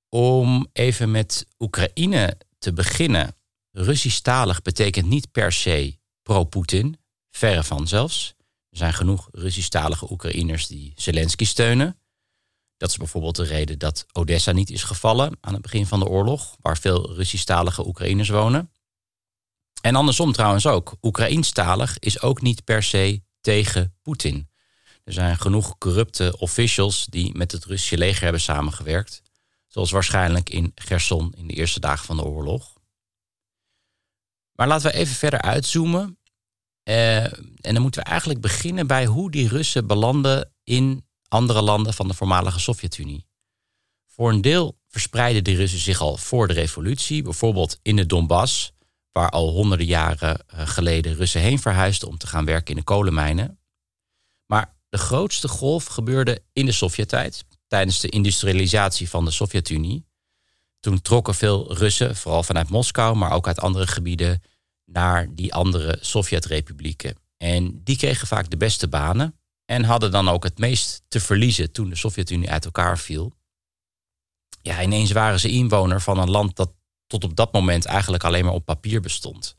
Om 0.09 0.69
even 0.73 1.11
met 1.11 1.47
Oekraïne 1.59 2.39
te 2.59 2.73
beginnen. 2.73 3.37
Russisch-talig 3.71 4.63
betekent 4.63 5.07
niet 5.07 5.31
per 5.31 5.53
se 5.53 5.99
pro-Poetin, 6.23 6.99
verre 7.31 7.65
van 7.65 7.89
zelfs. 7.89 8.35
Er 8.71 8.77
zijn 8.77 8.95
genoeg 8.95 9.29
Russisch-talige 9.33 10.11
Oekraïners 10.13 10.67
die 10.67 10.93
Zelensky 10.97 11.45
steunen. 11.45 11.99
Dat 12.77 12.91
is 12.91 12.97
bijvoorbeeld 12.97 13.37
de 13.37 13.45
reden 13.45 13.79
dat 13.79 14.07
Odessa 14.13 14.53
niet 14.53 14.71
is 14.71 14.83
gevallen 14.83 15.37
aan 15.41 15.53
het 15.53 15.63
begin 15.63 15.87
van 15.87 15.99
de 15.99 16.07
oorlog, 16.07 16.57
waar 16.61 16.79
veel 16.79 17.15
Russisch-talige 17.15 17.87
Oekraïners 17.87 18.29
wonen. 18.29 18.71
En 19.81 19.95
andersom 19.95 20.33
trouwens 20.33 20.67
ook. 20.67 20.97
Oekraïnstalig 21.03 21.99
is 21.99 22.21
ook 22.21 22.41
niet 22.41 22.65
per 22.65 22.83
se 22.83 23.23
tegen 23.41 23.97
Poetin. 24.03 24.49
Er 25.05 25.13
zijn 25.13 25.39
genoeg 25.39 25.79
corrupte 25.79 26.39
officials 26.39 27.07
die 27.07 27.35
met 27.35 27.53
het 27.53 27.65
Russische 27.65 27.99
leger 27.99 28.23
hebben 28.23 28.41
samengewerkt. 28.41 29.23
Zoals 29.67 29.91
waarschijnlijk 29.91 30.51
in 30.51 30.73
Gerson 30.75 31.33
in 31.37 31.47
de 31.47 31.55
eerste 31.55 31.81
dagen 31.81 32.07
van 32.07 32.17
de 32.17 32.25
oorlog. 32.25 32.73
Maar 34.53 34.69
laten 34.69 34.91
we 34.91 34.97
even 34.97 35.15
verder 35.15 35.41
uitzoomen. 35.41 36.19
Uh, 36.85 37.25
en 37.25 37.73
dan 37.73 37.83
moeten 37.83 38.03
we 38.03 38.09
eigenlijk 38.09 38.41
beginnen 38.41 38.87
bij 38.87 39.07
hoe 39.07 39.31
die 39.31 39.49
Russen 39.49 39.87
belanden 39.87 40.53
in 40.63 41.07
andere 41.35 41.63
landen 41.63 41.95
van 41.95 42.09
de 42.09 42.15
voormalige 42.15 42.61
Sovjet-Unie. 42.61 43.27
Voor 44.07 44.31
een 44.31 44.41
deel 44.41 44.79
verspreidden 44.89 45.45
de 45.45 45.55
Russen 45.55 45.79
zich 45.79 46.01
al 46.01 46.17
voor 46.17 46.49
de 46.49 46.55
revolutie, 46.55 47.23
bijvoorbeeld 47.23 47.79
in 47.83 47.97
de 47.97 48.07
Donbass, 48.07 48.73
waar 49.13 49.31
al 49.31 49.51
honderden 49.51 49.87
jaren 49.87 50.47
eh, 50.47 50.67
geleden 50.69 51.15
Russen 51.15 51.41
heen 51.41 51.59
verhuisden 51.59 52.09
om 52.09 52.19
te 52.19 52.27
gaan 52.27 52.45
werken 52.45 52.71
in 52.71 52.77
de 52.77 52.83
kolenmijnen. 52.83 53.59
Maar 54.47 54.77
de 54.89 54.99
grootste 54.99 55.49
golf 55.49 55.85
gebeurde 55.85 56.43
in 56.53 56.67
de 56.67 56.73
Sovjet-tijd, 56.73 57.45
tijdens 57.67 58.01
de 58.01 58.09
industrialisatie 58.09 59.09
van 59.09 59.25
de 59.25 59.31
Sovjet-Unie. 59.31 60.07
Toen 60.81 61.03
trokken 61.03 61.35
veel 61.35 61.75
Russen, 61.75 62.17
vooral 62.17 62.43
vanuit 62.43 62.71
Moskou, 62.71 63.17
maar 63.17 63.33
ook 63.33 63.47
uit 63.47 63.61
andere 63.61 63.87
gebieden, 63.87 64.43
naar 64.85 65.35
die 65.35 65.55
andere 65.55 65.99
Sovjet-republieken. 66.01 67.17
En 67.37 67.81
die 67.85 67.97
kregen 67.97 68.27
vaak 68.27 68.51
de 68.51 68.57
beste 68.57 68.89
banen 68.89 69.39
en 69.65 69.85
hadden 69.85 70.11
dan 70.11 70.29
ook 70.29 70.45
het 70.45 70.59
meest 70.59 71.03
te 71.09 71.21
verliezen 71.21 71.73
toen 71.73 71.89
de 71.89 71.97
Sovjet-Unie 71.97 72.51
uit 72.51 72.65
elkaar 72.65 72.99
viel. 72.99 73.33
Ja, 74.63 74.83
ineens 74.83 75.13
waren 75.13 75.41
ze 75.41 75.49
inwoner 75.49 76.01
van 76.01 76.19
een 76.19 76.31
land 76.31 76.57
dat 76.57 76.73
tot 77.07 77.25
op 77.25 77.37
dat 77.37 77.53
moment 77.53 77.85
eigenlijk 77.85 78.25
alleen 78.25 78.45
maar 78.45 78.55
op 78.55 78.65
papier 78.65 79.01
bestond. 79.01 79.57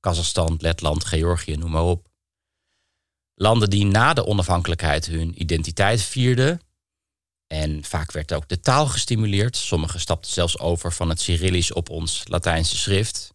Kazachstan, 0.00 0.56
Letland, 0.58 1.04
Georgië, 1.04 1.56
noem 1.56 1.70
maar 1.70 1.84
op. 1.84 2.08
Landen 3.34 3.70
die 3.70 3.84
na 3.84 4.14
de 4.14 4.26
onafhankelijkheid 4.26 5.06
hun 5.06 5.40
identiteit 5.40 6.02
vierden. 6.02 6.60
En 7.46 7.84
vaak 7.84 8.12
werd 8.12 8.32
ook 8.32 8.48
de 8.48 8.60
taal 8.60 8.86
gestimuleerd. 8.86 9.56
Sommigen 9.56 10.00
stapten 10.00 10.32
zelfs 10.32 10.58
over 10.58 10.92
van 10.92 11.08
het 11.08 11.20
Cyrillisch 11.20 11.72
op 11.72 11.88
ons 11.88 12.22
Latijnse 12.28 12.76
schrift. 12.76 13.34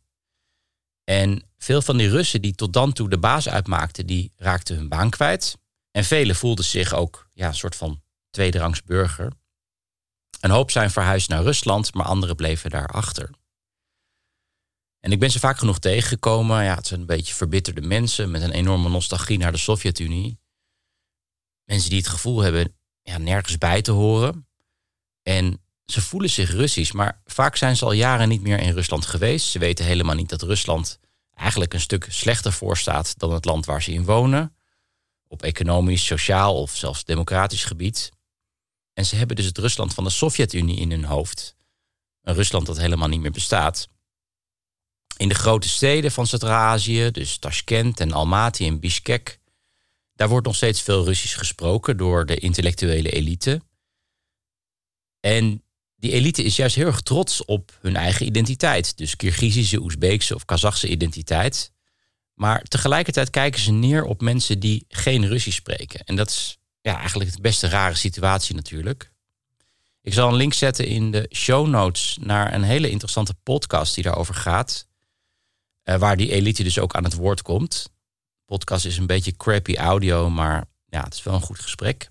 En 1.03 1.43
veel 1.57 1.81
van 1.81 1.97
die 1.97 2.09
Russen 2.09 2.41
die 2.41 2.55
tot 2.55 2.73
dan 2.73 2.93
toe 2.93 3.09
de 3.09 3.17
baas 3.17 3.49
uitmaakten, 3.49 4.05
die 4.05 4.31
raakten 4.37 4.75
hun 4.75 4.89
baan 4.89 5.09
kwijt. 5.09 5.57
En 5.95 6.03
velen 6.03 6.35
voelden 6.35 6.65
zich 6.65 6.93
ook 6.93 7.27
ja, 7.33 7.47
een 7.47 7.55
soort 7.55 7.75
van 7.75 8.01
tweederangs 8.29 8.83
burger. 8.83 9.31
Een 10.39 10.49
hoop 10.49 10.71
zijn 10.71 10.91
verhuisd 10.91 11.29
naar 11.29 11.43
Rusland, 11.43 11.93
maar 11.93 12.05
anderen 12.05 12.35
bleven 12.35 12.69
daar 12.69 12.87
achter. 12.87 13.29
En 14.99 15.11
ik 15.11 15.19
ben 15.19 15.31
ze 15.31 15.39
vaak 15.39 15.57
genoeg 15.57 15.79
tegengekomen. 15.79 16.63
Ja, 16.63 16.75
het 16.75 16.87
zijn 16.87 16.99
een 16.99 17.05
beetje 17.05 17.33
verbitterde 17.33 17.81
mensen 17.81 18.31
met 18.31 18.41
een 18.41 18.51
enorme 18.51 18.89
nostalgie 18.89 19.37
naar 19.37 19.51
de 19.51 19.57
Sovjet-Unie. 19.57 20.39
Mensen 21.63 21.89
die 21.89 21.99
het 21.99 22.07
gevoel 22.07 22.41
hebben 22.41 22.77
ja, 23.01 23.17
nergens 23.17 23.57
bij 23.57 23.81
te 23.81 23.91
horen. 23.91 24.47
En 25.21 25.63
ze 25.85 26.01
voelen 26.01 26.29
zich 26.29 26.51
Russisch, 26.51 26.93
maar 26.93 27.21
vaak 27.25 27.55
zijn 27.55 27.75
ze 27.75 27.85
al 27.85 27.91
jaren 27.91 28.29
niet 28.29 28.41
meer 28.41 28.59
in 28.59 28.73
Rusland 28.73 29.05
geweest. 29.05 29.47
Ze 29.47 29.59
weten 29.59 29.85
helemaal 29.85 30.15
niet 30.15 30.29
dat 30.29 30.41
Rusland 30.41 30.99
eigenlijk 31.33 31.73
een 31.73 31.79
stuk 31.79 32.07
slechter 32.09 32.53
voor 32.53 32.77
staat 32.77 33.19
dan 33.19 33.33
het 33.33 33.45
land 33.45 33.65
waar 33.65 33.83
ze 33.83 33.91
in 33.91 34.05
wonen. 34.05 34.54
Op 35.27 35.43
economisch, 35.43 36.05
sociaal 36.05 36.61
of 36.61 36.75
zelfs 36.75 37.03
democratisch 37.03 37.63
gebied. 37.63 38.11
En 38.93 39.05
ze 39.05 39.15
hebben 39.15 39.35
dus 39.35 39.45
het 39.45 39.57
Rusland 39.57 39.93
van 39.93 40.03
de 40.03 40.09
Sovjet-Unie 40.09 40.79
in 40.79 40.91
hun 40.91 41.03
hoofd. 41.05 41.55
Een 42.21 42.33
Rusland 42.33 42.65
dat 42.65 42.77
helemaal 42.77 43.07
niet 43.07 43.21
meer 43.21 43.31
bestaat. 43.31 43.87
In 45.17 45.29
de 45.29 45.35
grote 45.35 45.69
steden 45.69 46.11
van 46.11 46.27
Centraal-Azië, 46.27 47.11
dus 47.11 47.37
Tashkent 47.37 47.99
en 47.99 48.11
Almaty 48.11 48.65
en 48.65 48.79
Bishkek, 48.79 49.39
daar 50.15 50.29
wordt 50.29 50.45
nog 50.45 50.55
steeds 50.55 50.81
veel 50.81 51.03
Russisch 51.03 51.37
gesproken 51.37 51.97
door 51.97 52.25
de 52.25 52.35
intellectuele 52.35 53.09
elite. 53.09 53.61
En 55.19 55.63
die 55.95 56.11
elite 56.11 56.43
is 56.43 56.55
juist 56.55 56.75
heel 56.75 56.85
erg 56.85 57.01
trots 57.01 57.45
op 57.45 57.77
hun 57.81 57.95
eigen 57.95 58.25
identiteit. 58.25 58.97
Dus 58.97 59.15
Kirgizische, 59.15 59.81
Oezbeekse 59.81 60.35
of 60.35 60.45
Kazachse 60.45 60.87
identiteit. 60.87 61.71
Maar 62.35 62.63
tegelijkertijd 62.63 63.29
kijken 63.29 63.61
ze 63.61 63.71
neer 63.71 64.03
op 64.03 64.21
mensen 64.21 64.59
die 64.59 64.85
geen 64.87 65.27
Russisch 65.27 65.57
spreken. 65.57 65.99
En 65.99 66.15
dat 66.15 66.29
is 66.29 66.57
ja, 66.81 66.97
eigenlijk 66.97 67.33
de 67.33 67.41
beste 67.41 67.67
rare 67.67 67.95
situatie 67.95 68.55
natuurlijk. 68.55 69.11
Ik 70.01 70.13
zal 70.13 70.29
een 70.29 70.35
link 70.35 70.53
zetten 70.53 70.87
in 70.87 71.11
de 71.11 71.29
show 71.33 71.67
notes 71.67 72.17
naar 72.21 72.53
een 72.53 72.63
hele 72.63 72.89
interessante 72.89 73.33
podcast 73.43 73.95
die 73.95 74.03
daarover 74.03 74.33
gaat. 74.33 74.87
Uh, 75.83 75.95
waar 75.95 76.17
die 76.17 76.31
elite 76.31 76.63
dus 76.63 76.79
ook 76.79 76.95
aan 76.95 77.03
het 77.03 77.13
woord 77.13 77.41
komt. 77.41 77.93
podcast 78.45 78.85
is 78.85 78.97
een 78.97 79.05
beetje 79.05 79.35
crappy 79.35 79.75
audio, 79.75 80.29
maar 80.29 80.65
ja, 80.85 81.03
het 81.03 81.13
is 81.13 81.23
wel 81.23 81.33
een 81.33 81.41
goed 81.41 81.59
gesprek. 81.59 82.09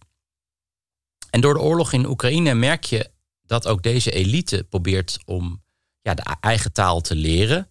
En 1.31 1.40
door 1.40 1.54
de 1.54 1.61
oorlog 1.61 1.93
in 1.93 2.07
Oekraïne 2.07 2.54
merk 2.54 2.85
je 2.85 3.11
dat 3.43 3.66
ook 3.66 3.83
deze 3.83 4.11
elite 4.11 4.66
probeert 4.69 5.19
om 5.25 5.62
ja, 6.00 6.14
de 6.14 6.37
eigen 6.40 6.73
taal 6.73 7.00
te 7.00 7.14
leren. 7.14 7.69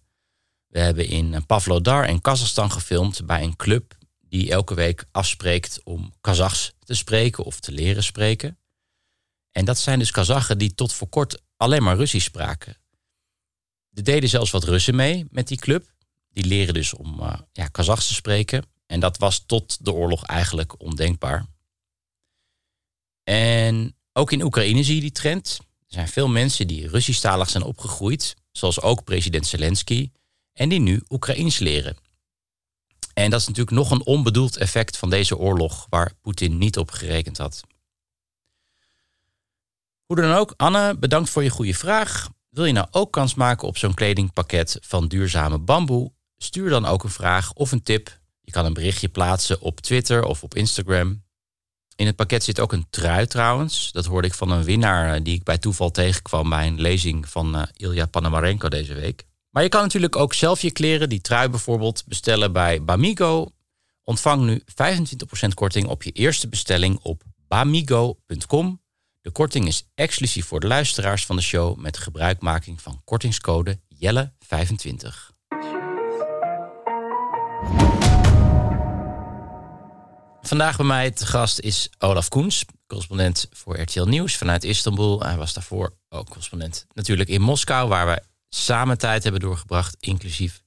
We 0.74 0.80
hebben 0.80 1.08
in 1.08 1.46
Pavlodar 1.46 2.08
in 2.08 2.20
Kazachstan 2.20 2.70
gefilmd 2.70 3.26
bij 3.26 3.42
een 3.42 3.56
club 3.56 3.96
die 4.20 4.50
elke 4.50 4.74
week 4.74 5.04
afspreekt 5.10 5.80
om 5.84 6.12
Kazachs 6.20 6.72
te 6.84 6.94
spreken 6.94 7.44
of 7.44 7.60
te 7.60 7.72
leren 7.72 8.02
spreken. 8.02 8.58
En 9.50 9.64
dat 9.64 9.78
zijn 9.78 9.98
dus 9.98 10.10
Kazachen 10.10 10.58
die 10.58 10.74
tot 10.74 10.92
voor 10.92 11.08
kort 11.08 11.42
alleen 11.56 11.82
maar 11.82 11.96
Russisch 11.96 12.26
spraken. 12.26 12.76
Er 13.92 14.04
deden 14.04 14.28
zelfs 14.28 14.50
wat 14.50 14.64
Russen 14.64 14.94
mee 14.94 15.26
met 15.30 15.48
die 15.48 15.58
club. 15.58 15.92
Die 16.30 16.44
leren 16.44 16.74
dus 16.74 16.94
om 16.94 17.20
uh, 17.20 17.38
ja, 17.52 17.68
Kazachs 17.68 18.06
te 18.06 18.14
spreken. 18.14 18.64
En 18.86 19.00
dat 19.00 19.18
was 19.18 19.44
tot 19.46 19.84
de 19.84 19.92
oorlog 19.92 20.24
eigenlijk 20.24 20.80
ondenkbaar. 20.80 21.46
En 23.22 23.96
ook 24.12 24.32
in 24.32 24.42
Oekraïne 24.42 24.84
zie 24.84 24.94
je 24.94 25.00
die 25.00 25.12
trend. 25.12 25.58
Er 25.60 25.94
zijn 25.94 26.08
veel 26.08 26.28
mensen 26.28 26.66
die 26.66 26.88
Russisch-talig 26.88 27.50
zijn 27.50 27.62
opgegroeid, 27.62 28.36
zoals 28.52 28.80
ook 28.80 29.04
president 29.04 29.46
Zelensky, 29.46 30.10
en 30.54 30.68
die 30.68 30.80
nu 30.80 31.02
Oekraïens 31.08 31.58
leren. 31.58 31.96
En 33.14 33.30
dat 33.30 33.40
is 33.40 33.46
natuurlijk 33.46 33.76
nog 33.76 33.90
een 33.90 34.04
onbedoeld 34.04 34.56
effect 34.56 34.96
van 34.96 35.10
deze 35.10 35.36
oorlog 35.36 35.86
waar 35.90 36.12
Poetin 36.20 36.58
niet 36.58 36.78
op 36.78 36.90
gerekend 36.90 37.38
had. 37.38 37.60
Hoe 40.04 40.16
dan 40.16 40.32
ook, 40.32 40.54
Anne, 40.56 40.98
bedankt 40.98 41.30
voor 41.30 41.42
je 41.42 41.50
goede 41.50 41.74
vraag. 41.74 42.30
Wil 42.48 42.64
je 42.64 42.72
nou 42.72 42.86
ook 42.90 43.12
kans 43.12 43.34
maken 43.34 43.68
op 43.68 43.78
zo'n 43.78 43.94
kledingpakket 43.94 44.78
van 44.80 45.08
duurzame 45.08 45.58
bamboe? 45.58 46.12
Stuur 46.36 46.70
dan 46.70 46.84
ook 46.84 47.04
een 47.04 47.10
vraag 47.10 47.52
of 47.52 47.72
een 47.72 47.82
tip. 47.82 48.18
Je 48.40 48.50
kan 48.50 48.64
een 48.64 48.72
berichtje 48.74 49.08
plaatsen 49.08 49.60
op 49.60 49.80
Twitter 49.80 50.24
of 50.24 50.42
op 50.42 50.54
Instagram. 50.54 51.22
In 51.96 52.06
het 52.06 52.16
pakket 52.16 52.44
zit 52.44 52.60
ook 52.60 52.72
een 52.72 52.86
trui 52.90 53.26
trouwens. 53.26 53.92
Dat 53.92 54.04
hoorde 54.04 54.28
ik 54.28 54.34
van 54.34 54.50
een 54.50 54.64
winnaar 54.64 55.22
die 55.22 55.34
ik 55.34 55.42
bij 55.42 55.58
toeval 55.58 55.90
tegenkwam 55.90 56.48
bij 56.48 56.66
een 56.66 56.80
lezing 56.80 57.28
van 57.28 57.56
uh, 57.56 57.62
Ilja 57.76 58.06
Panamarenko 58.06 58.68
deze 58.68 58.94
week. 58.94 59.24
Maar 59.54 59.62
je 59.62 59.68
kan 59.68 59.82
natuurlijk 59.82 60.16
ook 60.16 60.34
zelf 60.34 60.62
je 60.62 60.70
kleren, 60.70 61.08
die 61.08 61.20
trui 61.20 61.48
bijvoorbeeld, 61.48 62.02
bestellen 62.06 62.52
bij 62.52 62.84
Bamigo. 62.84 63.48
Ontvang 64.04 64.42
nu 64.42 64.62
25% 65.46 65.48
korting 65.54 65.86
op 65.86 66.02
je 66.02 66.10
eerste 66.10 66.48
bestelling 66.48 66.98
op 67.02 67.22
bamigo.com. 67.48 68.82
De 69.20 69.30
korting 69.30 69.66
is 69.66 69.90
exclusief 69.94 70.46
voor 70.46 70.60
de 70.60 70.66
luisteraars 70.66 71.26
van 71.26 71.36
de 71.36 71.42
show 71.42 71.76
met 71.76 71.98
gebruikmaking 71.98 72.82
van 72.82 73.00
kortingscode 73.04 73.80
Jelle25. 74.04 75.32
Vandaag 80.40 80.76
bij 80.76 80.86
mij 80.86 81.10
te 81.10 81.26
gast 81.26 81.58
is 81.58 81.90
Olaf 81.98 82.28
Koens, 82.28 82.64
correspondent 82.86 83.48
voor 83.50 83.80
RTL 83.80 84.04
Nieuws 84.04 84.36
vanuit 84.36 84.64
Istanbul. 84.64 85.20
Hij 85.20 85.36
was 85.36 85.52
daarvoor 85.52 85.96
ook 86.08 86.26
correspondent 86.26 86.86
natuurlijk 86.92 87.28
in 87.28 87.40
Moskou, 87.40 87.88
waar 87.88 88.06
we 88.06 88.32
samen 88.54 88.98
tijd 88.98 89.22
hebben 89.22 89.40
doorgebracht, 89.40 89.96
inclusief 90.00 90.62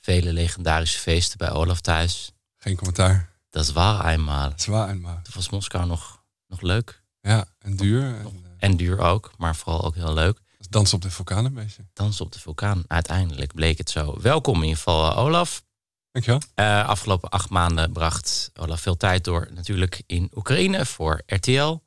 vele 0.00 0.32
legendarische 0.32 0.98
feesten 0.98 1.38
bij 1.38 1.50
Olaf 1.50 1.80
thuis. 1.80 2.32
Geen 2.56 2.76
commentaar. 2.76 3.34
Dat 3.50 3.64
is 3.64 3.72
waar 3.72 4.06
eenmaal. 4.06 4.50
Dat 4.50 4.60
is 4.60 4.66
waar 4.66 4.88
eenmaal. 4.88 5.20
Toen 5.22 5.34
was 5.34 5.50
Moskou 5.50 5.86
nog, 5.86 6.22
nog 6.46 6.60
leuk. 6.60 7.02
Ja, 7.20 7.44
en 7.58 7.76
duur. 7.76 8.02
En, 8.02 8.26
uh, 8.26 8.50
En 8.58 8.76
duur 8.76 8.98
ook, 8.98 9.32
maar 9.36 9.56
vooral 9.56 9.84
ook 9.84 9.94
heel 9.94 10.14
leuk. 10.14 10.38
dans 10.70 10.94
op 10.94 11.02
de 11.02 11.10
vulkaan 11.10 11.44
een 11.44 11.54
beetje. 11.54 11.86
Dans 11.92 12.20
op 12.20 12.32
de 12.32 12.40
vulkaan. 12.40 12.84
Uiteindelijk 12.86 13.54
bleek 13.54 13.78
het 13.78 13.90
zo. 13.90 14.20
Welkom 14.20 14.54
in 14.56 14.62
ieder 14.62 14.76
geval, 14.76 15.10
eh, 15.10 15.18
Olaf. 15.18 15.64
Dankjewel. 16.10 16.40
Uh, 16.54 16.88
afgelopen 16.88 17.28
acht 17.28 17.50
maanden 17.50 17.92
bracht 17.92 18.50
Olaf 18.54 18.80
veel 18.80 18.96
tijd 18.96 19.24
door 19.24 19.48
natuurlijk 19.52 20.02
in 20.06 20.30
Oekraïne 20.34 20.86
voor 20.86 21.22
RTL. 21.26 21.78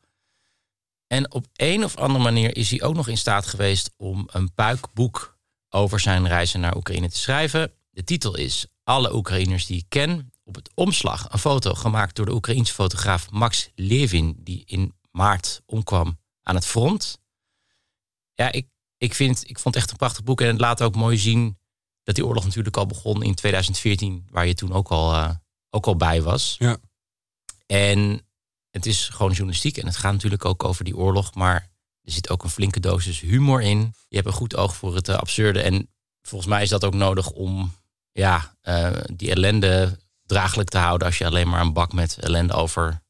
En 1.08 1.32
op 1.32 1.46
een 1.56 1.84
of 1.84 1.98
andere 1.98 2.24
manier 2.24 2.56
is 2.56 2.70
hij 2.70 2.82
ook 2.82 2.96
nog 2.96 3.08
in 3.08 3.18
staat 3.18 3.46
geweest 3.46 3.94
om 3.98 4.28
een 4.32 4.54
puikboek 4.54 5.39
over 5.70 6.00
zijn 6.00 6.28
reizen 6.28 6.60
naar 6.60 6.76
Oekraïne 6.76 7.10
te 7.10 7.18
schrijven. 7.18 7.74
De 7.90 8.04
titel 8.04 8.36
is 8.36 8.68
Alle 8.84 9.16
Oekraïners 9.16 9.66
die 9.66 9.78
ik 9.78 9.86
ken. 9.90 10.32
Op 10.44 10.56
het 10.56 10.70
omslag 10.74 11.32
een 11.32 11.40
foto 11.40 11.74
gemaakt 11.74 12.16
door 12.16 12.26
de 12.26 12.34
Oekraïense 12.34 12.74
fotograaf 12.74 13.32
Max 13.32 13.70
Levin, 13.76 14.36
die 14.40 14.64
in 14.66 14.94
maart 15.12 15.62
omkwam 15.66 16.20
aan 16.44 16.56
het 16.56 16.66
front. 16.66 17.20
Ja, 18.34 18.52
ik, 18.52 18.68
ik, 18.98 19.14
vind, 19.14 19.50
ik 19.50 19.60
vond 19.60 19.76
het 19.76 19.84
echt 19.84 19.92
een 19.92 19.98
prachtig 19.98 20.24
boek. 20.24 20.42
En 20.42 20.48
het 20.48 20.60
laat 20.60 20.82
ook 20.82 20.96
mooi 20.96 21.18
zien 21.18 21.58
dat 22.04 22.16
die 22.16 22.26
oorlog 22.26 22.44
natuurlijk 22.44 22.78
al 22.78 22.86
begon 22.86 23.24
in 23.24 23.36
2014, 23.36 24.28
waar 24.30 24.48
je 24.48 24.54
toen 24.54 24.74
ook 24.74 24.90
al, 24.90 25.14
uh, 25.14 25.30
ook 25.70 25.86
al 25.86 25.96
bij 25.96 26.22
was. 26.22 26.56
Ja. 26.60 26.78
En 27.66 28.28
het 28.70 28.86
is 28.86 29.10
gewoon 29.10 29.32
journalistiek 29.32 29.78
en 29.78 29.86
het 29.86 29.96
gaat 29.96 30.12
natuurlijk 30.12 30.46
ook 30.46 30.64
over 30.64 30.84
die 30.84 30.98
oorlog, 30.98 31.34
maar 31.34 31.69
er 32.10 32.16
zit 32.16 32.30
ook 32.30 32.44
een 32.44 32.50
flinke 32.50 32.80
dosis 32.80 33.20
humor 33.20 33.62
in. 33.62 33.94
Je 34.08 34.16
hebt 34.16 34.28
een 34.28 34.34
goed 34.34 34.56
oog 34.56 34.76
voor 34.76 34.96
het 34.96 35.08
uh, 35.08 35.16
absurde 35.16 35.62
en 35.62 35.90
volgens 36.22 36.50
mij 36.50 36.64
is 36.64 36.70
dat 36.70 36.86
ook 36.86 36.94
nodig 36.94 37.30
om 37.30 37.74
ja, 38.12 38.56
uh, 38.64 38.92
die 39.14 39.30
ellende 39.30 39.98
draaglijk 40.26 40.70
te 40.70 40.78
houden. 40.78 41.08
Als 41.08 41.18
je 41.18 41.26
alleen 41.26 41.50
maar 41.50 41.62
een 41.62 41.74
bak 41.74 41.94
met 41.94 42.18
ellende 42.20 42.54
over 42.54 43.02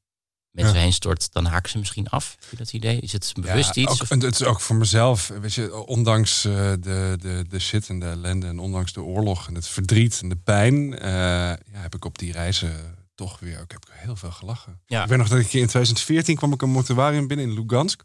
mensen 0.52 0.76
ja. 0.76 0.82
heen 0.82 0.94
stort, 0.94 1.34
dan 1.34 1.46
haken 1.46 1.72
ze 1.72 1.78
misschien 1.78 2.08
af. 2.08 2.36
Heb 2.40 2.50
je 2.50 2.58
dat 2.58 2.74
idee? 2.74 3.00
Is 3.00 3.12
het 3.12 3.34
bewust 3.36 3.76
ja, 3.76 3.82
iets? 3.82 4.02
Ook, 4.02 4.10
en 4.10 4.20
het 4.20 4.40
is 4.40 4.44
ook 4.44 4.62
voor 4.62 4.76
mezelf, 4.76 5.28
weet 5.28 5.54
je, 5.54 5.86
ondanks 5.86 6.46
uh, 6.46 6.54
de, 6.54 7.18
de, 7.20 7.46
de 7.50 7.60
shit 7.60 7.90
en 7.90 8.00
de 8.00 8.06
ellende 8.06 8.48
en 8.48 8.60
ondanks 8.60 8.94
de 8.94 9.02
oorlog 9.02 9.48
en 9.48 9.56
het 9.56 9.68
verdriet 9.68 10.20
en 10.22 10.30
de 10.30 10.36
pijn, 10.36 10.76
uh, 10.76 11.00
ja, 11.02 11.58
heb 11.72 11.96
ik 11.96 12.06
op 12.06 12.18
die 12.18 12.32
reizen 12.32 12.98
toch 13.16 13.40
weer 13.40 13.60
ook 13.62 13.72
heb 13.72 13.86
ik 13.86 13.94
heel 13.94 14.16
veel 14.16 14.32
gelachen. 14.32 14.82
Ja. 14.86 15.04
Ik 15.04 15.10
weet 15.10 15.18
nog 15.18 15.28
dat 15.28 15.38
ik 15.38 15.46
in 15.46 15.68
2014 15.68 16.36
kwam 16.36 16.54
ik 16.54 16.62
een 16.62 16.70
mortuarium 16.70 17.28
binnen 17.28 17.46
in 17.46 17.54
Lugansk. 17.54 18.02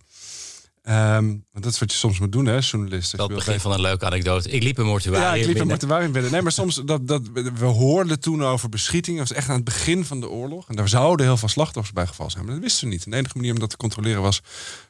Um, 0.88 1.46
dat 1.52 1.72
is 1.72 1.78
wat 1.78 1.92
je 1.92 1.98
soms 1.98 2.18
moet 2.18 2.32
doen, 2.32 2.46
hè, 2.46 2.58
journalist. 2.58 3.16
Dat 3.16 3.28
begin 3.28 3.60
van 3.60 3.72
een 3.72 3.80
leuke 3.80 4.04
anekdote. 4.04 4.50
Ik 4.50 4.62
liep 4.62 4.78
een 4.78 4.86
mortuarium 4.86 5.22
Ja, 5.22 5.34
ik 5.34 5.36
liep 5.36 5.46
binnen. 5.46 5.62
een 5.62 5.68
mortuarium 5.68 6.12
binnen. 6.12 6.32
Nee, 6.32 6.42
maar 6.42 6.52
soms, 6.52 6.74
dat, 6.84 7.08
dat, 7.08 7.22
we 7.32 7.64
hoorden 7.64 8.20
toen 8.20 8.44
over 8.44 8.68
beschietingen. 8.68 9.18
Dat 9.18 9.28
was 9.28 9.36
echt 9.38 9.48
aan 9.48 9.54
het 9.54 9.64
begin 9.64 10.04
van 10.04 10.20
de 10.20 10.28
oorlog. 10.28 10.68
En 10.68 10.76
daar 10.76 10.88
zouden 10.88 11.26
heel 11.26 11.36
veel 11.36 11.48
slachtoffers 11.48 11.94
bij 11.94 12.06
gevallen 12.06 12.32
zijn. 12.32 12.44
Maar 12.44 12.54
dat 12.54 12.62
wisten 12.62 12.84
we 12.88 12.92
niet. 12.92 13.04
En 13.04 13.10
de 13.10 13.16
enige 13.16 13.36
manier 13.36 13.52
om 13.52 13.58
dat 13.58 13.70
te 13.70 13.76
controleren 13.76 14.22
was 14.22 14.42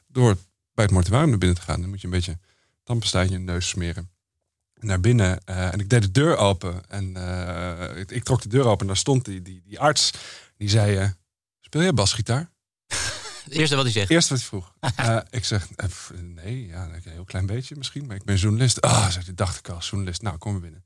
door 0.07 0.37
bij 0.73 0.85
het 0.85 0.93
mortuarium 0.93 1.29
naar 1.29 1.37
binnen 1.37 1.57
te 1.57 1.63
gaan. 1.63 1.81
Dan 1.81 1.89
moet 1.89 2.01
je 2.01 2.07
een 2.07 2.13
beetje 2.13 2.37
tandpasta 2.83 3.21
in 3.21 3.31
je 3.31 3.39
neus 3.39 3.67
smeren. 3.67 4.09
Naar 4.79 4.99
binnen. 4.99 5.41
Uh, 5.49 5.73
en 5.73 5.79
ik 5.79 5.89
deed 5.89 6.01
de 6.01 6.11
deur 6.11 6.37
open. 6.37 6.89
En 6.89 7.13
uh, 7.17 7.97
ik, 7.97 8.11
ik, 8.11 8.23
trok 8.23 8.41
de 8.41 8.49
deur 8.49 8.65
open. 8.65 8.79
En 8.79 8.87
daar 8.87 8.97
stond 8.97 9.25
die, 9.25 9.41
die, 9.41 9.61
die 9.65 9.79
arts. 9.79 10.11
Die 10.57 10.69
zei, 10.69 10.99
uh, 10.99 11.09
speel 11.61 11.81
je 11.81 11.93
basgitaar? 11.93 12.53
Het 13.45 13.53
eerste 13.53 13.75
wat 13.75 13.83
hij 13.83 13.93
zegt. 13.93 14.09
Eerst 14.09 14.29
wat 14.29 14.37
hij 14.37 14.47
vroeg. 14.47 14.73
uh, 14.99 15.17
ik 15.39 15.45
zeg, 15.45 15.67
uh, 15.83 16.19
nee, 16.21 16.67
ja, 16.67 16.83
een 16.83 17.11
heel 17.11 17.23
klein 17.23 17.45
beetje 17.45 17.75
misschien, 17.75 18.05
maar 18.05 18.15
ik 18.15 18.23
ben 18.23 18.35
journalist. 18.35 18.81
Ah, 18.81 18.91
oh, 18.91 19.25
dat 19.25 19.37
dacht 19.37 19.57
ik 19.57 19.69
al, 19.69 19.79
journalist. 19.79 20.21
Nou, 20.21 20.37
kom 20.37 20.51
maar 20.51 20.61
binnen. 20.61 20.83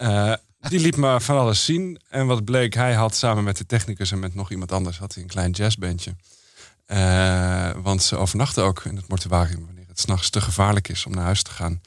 Uh, 0.00 0.34
die 0.70 0.80
liet 0.80 0.96
me 0.96 1.20
van 1.20 1.38
alles 1.38 1.64
zien. 1.64 2.00
En 2.08 2.26
wat 2.26 2.44
bleek, 2.44 2.74
hij 2.74 2.94
had 2.94 3.16
samen 3.16 3.44
met 3.44 3.56
de 3.56 3.66
technicus 3.66 4.12
en 4.12 4.18
met 4.18 4.34
nog 4.34 4.50
iemand 4.50 4.72
anders 4.72 4.98
had 4.98 5.14
hij 5.14 5.22
een 5.22 5.28
klein 5.28 5.50
jazzbandje. 5.50 6.14
Uh, 6.86 7.70
want 7.76 8.02
ze 8.02 8.16
overnachten 8.16 8.64
ook 8.64 8.84
in 8.84 8.96
het 8.96 9.08
mortuarium 9.08 9.66
wanneer 9.66 9.86
het 9.88 10.00
s'nachts 10.00 10.30
te 10.30 10.40
gevaarlijk 10.40 10.88
is 10.88 11.06
om 11.06 11.14
naar 11.14 11.24
huis 11.24 11.42
te 11.42 11.50
gaan. 11.50 11.80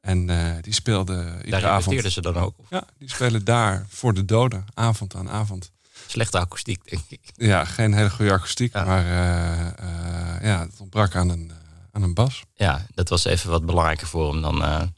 En 0.00 0.28
uh, 0.28 0.52
die 0.60 0.72
speelden 0.72 1.44
iedere 1.44 1.62
daar 1.62 1.70
avond. 1.70 2.12
ze 2.12 2.20
dan 2.20 2.36
ook? 2.36 2.54
Of? 2.58 2.66
Ja, 2.70 2.84
die 2.98 3.08
spelen 3.10 3.44
daar 3.44 3.86
voor 3.88 4.14
de 4.14 4.24
doden, 4.24 4.64
avond 4.74 5.14
aan 5.14 5.30
avond. 5.30 5.70
Slechte 6.12 6.38
akoestiek, 6.38 6.90
denk 6.90 7.02
ik. 7.08 7.20
Ja, 7.36 7.64
geen 7.64 7.94
hele 7.94 8.10
goede 8.10 8.32
akoestiek, 8.32 8.72
ja. 8.72 8.84
maar 8.84 9.04
uh, 9.04 9.66
uh, 9.88 10.42
ja, 10.42 10.60
het 10.60 10.80
ontbrak 10.80 11.14
aan 11.14 11.28
een, 11.28 11.48
uh, 11.50 11.56
aan 11.92 12.02
een 12.02 12.14
bas. 12.14 12.44
Ja, 12.54 12.86
dat 12.94 13.08
was 13.08 13.24
even 13.24 13.50
wat 13.50 13.66
belangrijker 13.66 14.06
voor 14.06 14.32
hem 14.32 14.42
dan, 14.42 14.90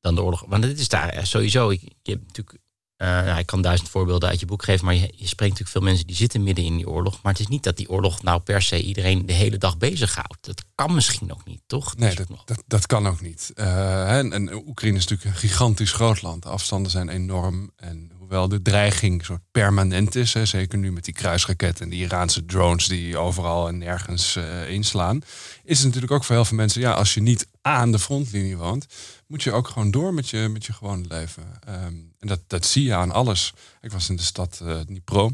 dan 0.00 0.14
de 0.14 0.22
oorlog. 0.22 0.44
Want 0.48 0.62
dit 0.62 0.78
is 0.78 0.88
daar 0.88 1.26
sowieso. 1.26 1.70
Ik, 1.70 1.80
je 2.02 2.10
hebt 2.12 2.26
natuurlijk, 2.26 2.58
ja, 2.96 3.38
ik 3.38 3.46
kan 3.46 3.62
duizend 3.62 3.88
voorbeelden 3.88 4.28
uit 4.28 4.40
je 4.40 4.46
boek 4.46 4.64
geven, 4.64 4.84
maar 4.84 4.94
je, 4.94 5.00
je 5.00 5.26
spreekt 5.26 5.52
natuurlijk 5.52 5.70
veel 5.70 5.80
mensen 5.80 6.06
die 6.06 6.16
zitten 6.16 6.42
midden 6.42 6.64
in 6.64 6.76
die 6.76 6.88
oorlog. 6.88 7.22
Maar 7.22 7.32
het 7.32 7.40
is 7.40 7.48
niet 7.48 7.62
dat 7.62 7.76
die 7.76 7.90
oorlog 7.90 8.22
nou 8.22 8.40
per 8.40 8.62
se 8.62 8.82
iedereen 8.82 9.26
de 9.26 9.32
hele 9.32 9.58
dag 9.58 9.78
bezighoudt. 9.78 10.46
Dat 10.46 10.64
kan 10.74 10.94
misschien 10.94 11.32
ook 11.32 11.44
niet, 11.44 11.62
toch? 11.66 11.96
Nee, 11.96 12.14
dat, 12.14 12.26
dat, 12.44 12.62
dat, 12.66 12.86
kan 12.86 13.06
ook 13.06 13.20
niet. 13.20 13.52
en, 13.54 14.32
en 14.32 14.54
Oekraïne 14.54 14.98
is 14.98 15.06
natuurlijk 15.06 15.34
een 15.36 15.48
gigantisch 15.48 15.92
groot 15.92 16.22
land. 16.22 16.42
De 16.42 16.48
afstanden 16.48 16.90
zijn 16.90 17.08
enorm 17.08 17.70
en 17.76 18.12
hoewel 18.24 18.48
de 18.48 18.62
dreiging 18.62 19.24
soort 19.24 19.40
permanent 19.50 20.14
is, 20.14 20.34
hè, 20.34 20.46
zeker 20.46 20.78
nu 20.78 20.92
met 20.92 21.04
die 21.04 21.14
kruisraketten 21.14 21.84
en 21.84 21.90
die 21.90 22.04
Iraanse 22.04 22.44
drones 22.44 22.86
die 22.86 23.16
overal 23.16 23.68
en 23.68 23.78
nergens 23.78 24.36
uh, 24.36 24.70
inslaan, 24.70 25.22
is 25.64 25.76
het 25.76 25.86
natuurlijk 25.86 26.12
ook 26.12 26.24
voor 26.24 26.34
heel 26.34 26.44
veel 26.44 26.56
mensen, 26.56 26.80
ja, 26.80 26.92
als 26.92 27.14
je 27.14 27.20
niet 27.20 27.46
aan 27.60 27.92
de 27.92 27.98
frontlinie 27.98 28.56
woont, 28.56 28.86
moet 29.26 29.42
je 29.42 29.52
ook 29.52 29.68
gewoon 29.68 29.90
door 29.90 30.14
met 30.14 30.28
je, 30.28 30.48
met 30.48 30.66
je 30.66 30.72
gewone 30.72 31.06
leven. 31.08 31.42
Um, 31.68 32.12
en 32.18 32.28
dat, 32.28 32.40
dat 32.46 32.66
zie 32.66 32.84
je 32.84 32.94
aan 32.94 33.12
alles. 33.12 33.52
Ik 33.80 33.92
was 33.92 34.08
in 34.08 34.16
de 34.16 34.22
stad 34.22 34.60
uh, 34.62 34.80
Dnipro, 34.80 35.32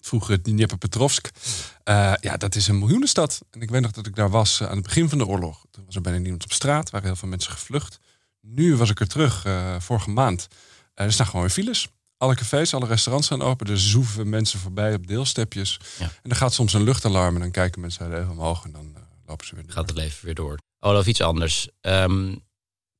vroeger 0.00 0.42
Dnipropetrovsk. 0.42 1.30
Uh, 1.84 2.12
ja, 2.20 2.36
dat 2.36 2.54
is 2.54 2.68
een 2.68 2.78
miljoenenstad. 2.78 3.40
En 3.50 3.60
ik 3.60 3.70
weet 3.70 3.82
nog 3.82 3.90
dat 3.90 4.06
ik 4.06 4.14
daar 4.14 4.30
was 4.30 4.62
aan 4.62 4.76
het 4.76 4.82
begin 4.82 5.08
van 5.08 5.18
de 5.18 5.26
oorlog. 5.26 5.64
Toen 5.70 5.84
was 5.84 5.94
er 5.94 6.00
bijna 6.00 6.18
niemand 6.18 6.44
op 6.44 6.52
straat, 6.52 6.90
waren 6.90 7.06
heel 7.06 7.16
veel 7.16 7.28
mensen 7.28 7.52
gevlucht. 7.52 7.98
Nu 8.40 8.76
was 8.76 8.90
ik 8.90 9.00
er 9.00 9.08
terug, 9.08 9.46
vorige 9.78 10.10
maand. 10.10 10.48
Uh, 10.98 11.06
er 11.06 11.12
staan 11.12 11.26
gewoon 11.26 11.40
weer 11.40 11.50
files. 11.50 11.88
Alle 12.16 12.34
cafés, 12.34 12.74
alle 12.74 12.86
restaurants 12.86 13.28
zijn 13.28 13.42
open. 13.42 13.66
Er 13.66 13.80
zoeven 13.80 14.28
mensen 14.28 14.58
voorbij 14.58 14.94
op 14.94 15.06
deelstepjes. 15.06 15.80
Ja. 15.98 16.04
En 16.04 16.28
dan 16.28 16.36
gaat 16.36 16.54
soms 16.54 16.72
een 16.72 16.82
luchtalarm 16.82 17.34
en 17.34 17.40
dan 17.40 17.50
kijken 17.50 17.80
mensen 17.80 18.14
even 18.14 18.30
omhoog 18.30 18.64
en 18.64 18.72
dan 18.72 18.92
uh, 18.96 19.02
lopen 19.26 19.46
ze 19.46 19.54
weer 19.54 19.64
door. 19.64 19.72
Gaat 19.72 19.88
het 19.88 19.96
leven 19.96 20.24
weer 20.24 20.34
door. 20.34 20.58
Olaf, 20.80 21.06
iets 21.06 21.20
anders. 21.20 21.68
Um, 21.80 22.46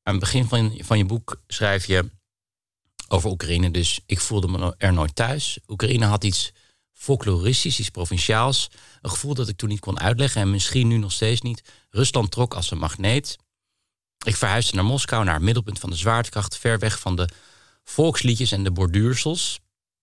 aan 0.03 0.15
het 0.15 0.19
begin 0.19 0.49
van, 0.49 0.79
van 0.79 0.99
je 0.99 1.05
boek 1.05 1.41
schrijf 1.47 1.87
je 1.87 2.11
over 3.09 3.31
Oekraïne. 3.31 3.71
Dus 3.71 4.01
ik 4.07 4.21
voelde 4.21 4.49
me 4.49 4.75
er 4.79 4.93
nooit 4.93 5.15
thuis. 5.15 5.59
Oekraïne 5.67 6.05
had 6.05 6.25
iets 6.25 6.53
folkloristisch, 6.93 7.79
iets 7.79 7.91
provinciaals. 7.91 8.71
Een 9.01 9.11
gevoel 9.11 9.35
dat 9.35 9.49
ik 9.49 9.57
toen 9.57 9.69
niet 9.69 9.81
kon 9.81 10.01
uitleggen 10.01 10.41
en 10.41 10.51
misschien 10.51 10.89
nu 10.89 10.97
nog 10.97 11.13
steeds 11.13 11.41
niet. 11.41 11.63
Rusland 11.91 12.31
trok 12.31 12.55
als 12.55 12.71
een 12.71 12.79
magneet. 12.79 13.37
Ik 14.25 14.37
verhuisde 14.37 14.75
naar 14.75 14.85
Moskou, 14.85 15.25
naar 15.25 15.35
het 15.35 15.43
middelpunt 15.43 15.79
van 15.79 15.91
de 15.91 15.97
zwaartekracht, 15.97 16.57
ver 16.57 16.79
weg 16.79 17.01
van 17.01 17.17
de 17.17 17.29
volksliedjes 17.89 18.53
en 18.53 18.65
de 18.65 18.71
borduursels. 18.71 19.61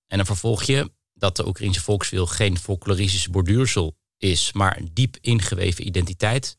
En 0.08 0.18
dan 0.18 0.26
vervolg 0.26 0.64
je 0.64 0.92
dat 1.14 1.36
de 1.36 1.48
Oekraïnse 1.48 1.82
volkswil 1.82 2.26
geen 2.26 2.58
folkloristische 2.58 3.30
borduursel 3.30 3.98
is, 4.18 4.52
maar 4.54 4.78
een 4.78 4.90
diep 4.94 5.18
ingeweven 5.22 5.88
identiteit. 5.88 6.58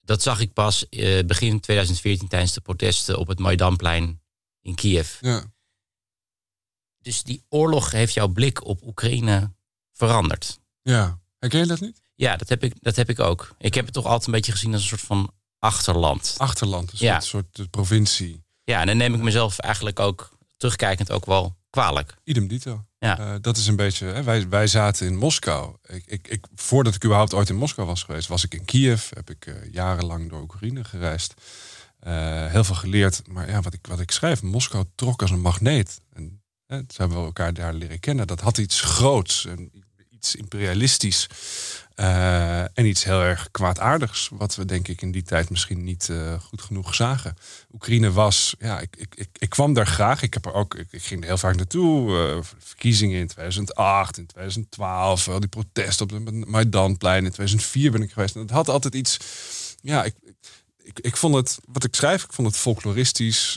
Dat 0.00 0.22
zag 0.22 0.40
ik 0.40 0.52
pas 0.52 0.86
uh, 0.90 1.24
begin 1.24 1.60
2014 1.60 2.28
tijdens 2.28 2.52
de 2.52 2.60
protesten 2.60 3.18
op 3.18 3.26
het 3.28 3.38
Maidanplein 3.38 4.22
in 4.60 4.74
Kiev. 4.74 5.16
Ja. 5.20 5.52
Dus 6.98 7.22
die 7.22 7.44
oorlog 7.48 7.90
heeft 7.90 8.14
jouw 8.14 8.28
blik 8.28 8.64
op 8.64 8.82
Oekraïne 8.82 9.54
veranderd. 9.92 10.60
Ja, 10.82 11.20
herken 11.38 11.60
je 11.60 11.66
dat 11.66 11.80
niet? 11.80 12.02
Ja, 12.14 12.36
dat 12.36 12.48
heb 12.48 12.64
ik, 12.64 12.74
dat 12.80 12.96
heb 12.96 13.08
ik 13.08 13.20
ook. 13.20 13.54
Ik 13.58 13.74
heb 13.74 13.84
het 13.84 13.94
toch 13.94 14.04
altijd 14.04 14.26
een 14.26 14.32
beetje 14.32 14.52
gezien 14.52 14.72
als 14.72 14.82
een 14.82 14.88
soort 14.88 15.00
van 15.00 15.32
achterland. 15.58 16.34
Achterland, 16.38 16.92
een 16.92 16.98
Ja. 16.98 17.20
soort, 17.20 17.46
soort 17.52 17.70
provincie. 17.70 18.44
Ja, 18.64 18.80
en 18.80 18.86
dan 18.86 18.96
neem 18.96 19.14
ik 19.14 19.20
mezelf 19.20 19.58
eigenlijk 19.58 20.00
ook 20.00 20.33
terugkijkend 20.56 21.10
ook 21.10 21.26
wel 21.26 21.56
kwalijk. 21.70 22.14
Idem 22.24 22.46
dito. 22.46 22.84
Ja. 22.98 23.18
Uh, 23.18 23.34
dat 23.40 23.56
is 23.56 23.66
een 23.66 23.76
beetje. 23.76 24.06
Hè, 24.06 24.22
wij, 24.22 24.48
wij 24.48 24.66
zaten 24.66 25.06
in 25.06 25.16
Moskou. 25.16 25.76
Ik, 25.86 26.04
ik, 26.06 26.28
ik, 26.28 26.46
voordat 26.54 26.94
ik 26.94 27.04
überhaupt 27.04 27.34
ooit 27.34 27.48
in 27.48 27.56
Moskou 27.56 27.86
was 27.86 28.02
geweest, 28.02 28.28
was 28.28 28.44
ik 28.44 28.54
in 28.54 28.64
Kiev. 28.64 29.10
Heb 29.14 29.30
ik 29.30 29.46
uh, 29.46 29.54
jarenlang 29.72 30.30
door 30.30 30.40
Oekraïne 30.40 30.84
gereisd. 30.84 31.34
Uh, 32.06 32.46
heel 32.46 32.64
veel 32.64 32.74
geleerd. 32.74 33.22
Maar 33.28 33.50
ja, 33.50 33.60
wat 33.60 33.72
ik, 33.72 33.86
wat 33.86 34.00
ik 34.00 34.10
schrijf, 34.10 34.42
Moskou 34.42 34.84
trok 34.94 35.22
als 35.22 35.30
een 35.30 35.40
magneet. 35.40 36.00
En 36.12 36.42
hè, 36.66 36.76
ze 36.76 36.94
hebben 36.96 37.18
we 37.18 37.24
elkaar 37.24 37.54
daar 37.54 37.74
leren 37.74 38.00
kennen. 38.00 38.26
Dat 38.26 38.40
had 38.40 38.58
iets 38.58 38.80
groots. 38.80 39.46
En 39.46 39.70
iets 40.10 40.34
imperialistisch. 40.34 41.28
Uh, 41.96 42.60
en 42.60 42.86
iets 42.86 43.04
heel 43.04 43.20
erg 43.20 43.50
kwaadaardigs. 43.50 44.28
Wat 44.32 44.54
we 44.54 44.64
denk 44.64 44.88
ik 44.88 45.02
in 45.02 45.10
die 45.10 45.22
tijd 45.22 45.50
misschien 45.50 45.84
niet 45.84 46.08
uh, 46.10 46.40
goed 46.40 46.62
genoeg 46.62 46.94
zagen. 46.94 47.36
Oekraïne 47.72 48.12
was, 48.12 48.54
ja, 48.58 48.80
ik, 48.80 48.96
ik, 48.96 49.14
ik, 49.14 49.28
ik, 49.38 49.48
kwam 49.48 49.72
daar 49.72 49.86
graag. 49.86 50.22
Ik, 50.22 50.34
heb 50.34 50.46
er 50.46 50.52
ook, 50.52 50.74
ik, 50.74 50.86
ik 50.90 51.02
ging 51.02 51.20
er 51.20 51.26
heel 51.26 51.38
vaak 51.38 51.56
naartoe. 51.56 52.10
Uh, 52.10 52.38
verkiezingen 52.58 53.20
in 53.20 53.26
2008, 53.26 54.18
in 54.18 54.26
2012. 54.26 55.28
Al 55.28 55.40
die 55.40 55.48
protesten 55.48 56.04
op 56.04 56.24
het 56.26 56.46
Maidanplein. 56.46 57.24
In 57.24 57.30
2004 57.30 57.90
ben 57.90 58.02
ik 58.02 58.12
geweest. 58.12 58.34
En 58.34 58.40
het 58.40 58.50
had 58.50 58.68
altijd 58.68 58.94
iets, 58.94 59.18
ja, 59.80 60.04
ik, 60.04 60.14
ik, 60.82 60.98
ik 60.98 61.16
vond 61.16 61.34
het, 61.34 61.58
wat 61.68 61.84
ik 61.84 61.94
schrijf, 61.94 62.24
ik 62.24 62.32
vond 62.32 62.48
het 62.48 62.56
folkloristisch. 62.56 63.56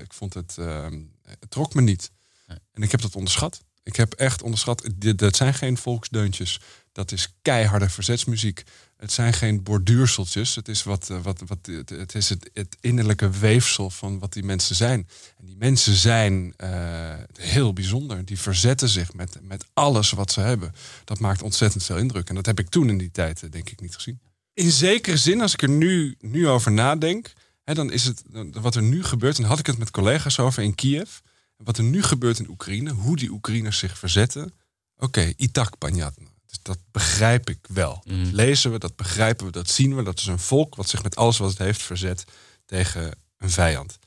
Ik 0.00 0.12
vond 0.12 0.34
het, 0.34 0.56
uh, 0.58 0.86
het 1.24 1.50
trok 1.50 1.74
me 1.74 1.80
niet. 1.82 2.10
En 2.46 2.82
ik 2.82 2.90
heb 2.90 3.00
dat 3.00 3.16
onderschat. 3.16 3.60
Ik 3.82 3.96
heb 3.96 4.12
echt 4.12 4.42
onderschat, 4.42 4.88
dit, 4.94 5.18
dat 5.18 5.36
zijn 5.36 5.54
geen 5.54 5.76
volksdeuntjes. 5.76 6.60
Dat 6.92 7.12
is 7.12 7.34
keiharde 7.42 7.88
verzetsmuziek. 7.88 8.62
Het 8.96 9.12
zijn 9.12 9.32
geen 9.32 9.62
borduurseltjes. 9.62 10.54
Het 10.54 10.68
is, 10.68 10.82
wat, 10.82 11.10
eh, 11.10 11.22
wat, 11.22 11.42
wat, 11.46 11.58
het, 11.86 12.14
is 12.14 12.28
het, 12.28 12.50
het 12.52 12.76
innerlijke 12.80 13.30
weefsel 13.30 13.90
van 13.90 14.18
wat 14.18 14.32
die 14.32 14.42
mensen 14.42 14.76
zijn. 14.76 15.08
En 15.38 15.46
die 15.46 15.56
mensen 15.56 15.94
zijn 15.94 16.54
uh, 16.56 17.14
heel 17.40 17.72
bijzonder. 17.72 18.24
Die 18.24 18.38
verzetten 18.38 18.88
zich 18.88 19.14
met, 19.14 19.38
met 19.42 19.64
alles 19.72 20.10
wat 20.10 20.32
ze 20.32 20.40
hebben. 20.40 20.74
Dat 21.04 21.18
maakt 21.18 21.42
ontzettend 21.42 21.84
veel 21.84 21.96
indruk. 21.96 22.28
En 22.28 22.34
dat 22.34 22.46
heb 22.46 22.58
ik 22.58 22.68
toen 22.68 22.88
in 22.88 22.98
die 22.98 23.10
tijd, 23.10 23.42
eh, 23.42 23.50
denk 23.50 23.70
ik, 23.70 23.80
niet 23.80 23.94
gezien. 23.94 24.20
In 24.54 24.70
zekere 24.70 25.16
zin, 25.16 25.40
als 25.40 25.52
ik 25.52 25.62
er 25.62 25.68
nu, 25.68 26.16
nu 26.20 26.48
over 26.48 26.72
nadenk, 26.72 27.32
hè, 27.64 27.74
dan 27.74 27.92
is 27.92 28.04
het 28.04 28.22
wat 28.52 28.74
er 28.74 28.82
nu 28.82 29.04
gebeurt. 29.04 29.38
En 29.38 29.44
had 29.44 29.58
ik 29.58 29.66
het 29.66 29.78
met 29.78 29.90
collega's 29.90 30.38
over 30.38 30.62
in 30.62 30.74
Kiev. 30.74 31.18
Wat 31.56 31.78
er 31.78 31.84
nu 31.84 32.02
gebeurt 32.02 32.38
in 32.38 32.48
Oekraïne, 32.48 32.90
hoe 32.90 33.16
die 33.16 33.30
Oekraïners 33.30 33.78
zich 33.78 33.98
verzetten. 33.98 34.52
Oké, 34.96 35.32
Itak 35.36 35.78
Panjatna. 35.78 36.31
Dus 36.52 36.60
dat 36.62 36.78
begrijp 36.90 37.50
ik 37.50 37.58
wel. 37.68 38.02
Mhm. 38.04 38.24
Dat 38.24 38.32
lezen 38.32 38.72
we, 38.72 38.78
dat 38.78 38.96
begrijpen 38.96 39.46
we, 39.46 39.52
dat 39.52 39.70
zien 39.70 39.96
we. 39.96 40.02
Dat 40.02 40.18
is 40.18 40.26
een 40.26 40.38
volk 40.38 40.74
wat 40.74 40.88
zich 40.88 41.02
met 41.02 41.16
alles 41.16 41.38
wat 41.38 41.50
het 41.50 41.58
heeft 41.58 41.82
verzet 41.82 42.24
tegen 42.64 43.14
een 43.38 43.50
vijand. 43.50 43.98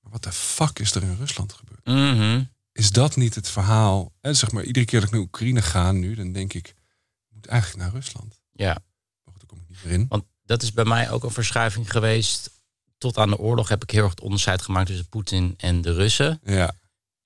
Maar 0.00 0.12
wat 0.12 0.22
de 0.22 0.32
fuck 0.32 0.78
is 0.78 0.94
er 0.94 1.02
in 1.02 1.16
Rusland 1.18 1.52
gebeurd? 1.52 1.84
Mhm. 1.84 2.42
Is 2.72 2.90
dat 2.90 3.16
niet 3.16 3.34
het 3.34 3.48
verhaal? 3.48 4.12
En 4.20 4.36
zeg 4.36 4.50
maar, 4.52 4.64
iedere 4.64 4.86
keer 4.86 4.98
dat 5.00 5.08
ik 5.08 5.14
naar 5.14 5.24
Oekraïne 5.24 5.62
ga 5.62 5.92
nu, 5.92 6.14
dan 6.14 6.32
denk 6.32 6.52
ik, 6.52 6.68
ik 6.68 6.74
moet 7.34 7.46
eigenlijk 7.46 7.82
naar 7.82 7.92
Rusland. 7.92 8.40
Ja, 8.52 8.72
Maar 8.72 9.32
goed, 9.34 9.38
daar 9.38 9.46
kom 9.46 9.58
ik 9.58 9.68
niet 9.68 9.84
meer 9.84 9.92
in. 9.92 10.06
want 10.08 10.24
dat 10.44 10.62
is 10.62 10.72
bij 10.72 10.84
mij 10.84 11.10
ook 11.10 11.24
een 11.24 11.30
verschuiving 11.30 11.90
geweest. 11.90 12.50
Tot 12.98 13.18
aan 13.18 13.30
de 13.30 13.38
oorlog 13.38 13.68
heb 13.68 13.82
ik 13.82 13.90
heel 13.90 14.02
erg 14.02 14.10
het 14.10 14.20
onderscheid 14.20 14.62
gemaakt 14.62 14.86
tussen 14.86 15.08
Poetin 15.08 15.54
en 15.56 15.80
de 15.82 15.92
Russen. 15.92 16.40
Ja, 16.44 16.74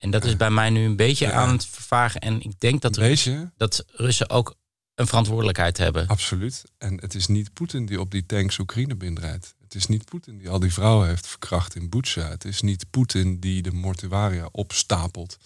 En 0.01 0.11
dat 0.11 0.25
is 0.25 0.37
bij 0.37 0.49
mij 0.49 0.69
nu 0.69 0.85
een 0.85 0.95
beetje 0.95 1.25
Ja. 1.25 1.31
aan 1.31 1.51
het 1.51 1.65
vervagen. 1.65 2.21
En 2.21 2.41
ik 2.41 2.59
denk 2.59 2.81
dat, 2.81 2.95
beetje. 2.95 3.51
dat 3.57 3.85
Russen 3.87 4.29
ook 4.29 4.55
een 4.95 5.07
verantwoordelijkheid 5.07 5.77
hebben. 5.77 6.07
Absoluut. 6.07 6.63
En 6.77 7.01
het 7.01 7.15
is 7.15 7.27
niet 7.27 7.53
Poetin 7.53 7.85
die 7.85 7.99
op 7.99 8.11
die 8.11 8.25
tanks 8.25 8.57
Oekraïne 8.59 8.95
binnenrijdt. 8.95 9.55
Het 9.61 9.75
is 9.75 9.87
niet 9.87 10.05
Poetin 10.05 10.37
die 10.37 10.49
al 10.49 10.59
die 10.59 10.73
vrouwen 10.73 11.07
heeft 11.07 11.27
verkracht 11.27 11.75
in 11.75 11.89
Butsja. 11.89 12.29
Het 12.29 12.45
is 12.45 12.61
niet 12.61 12.85
Poetin 12.89 13.39
die 13.39 13.61
de 13.61 13.71
mortuaria 13.71 14.49
opstapelt 14.51 15.37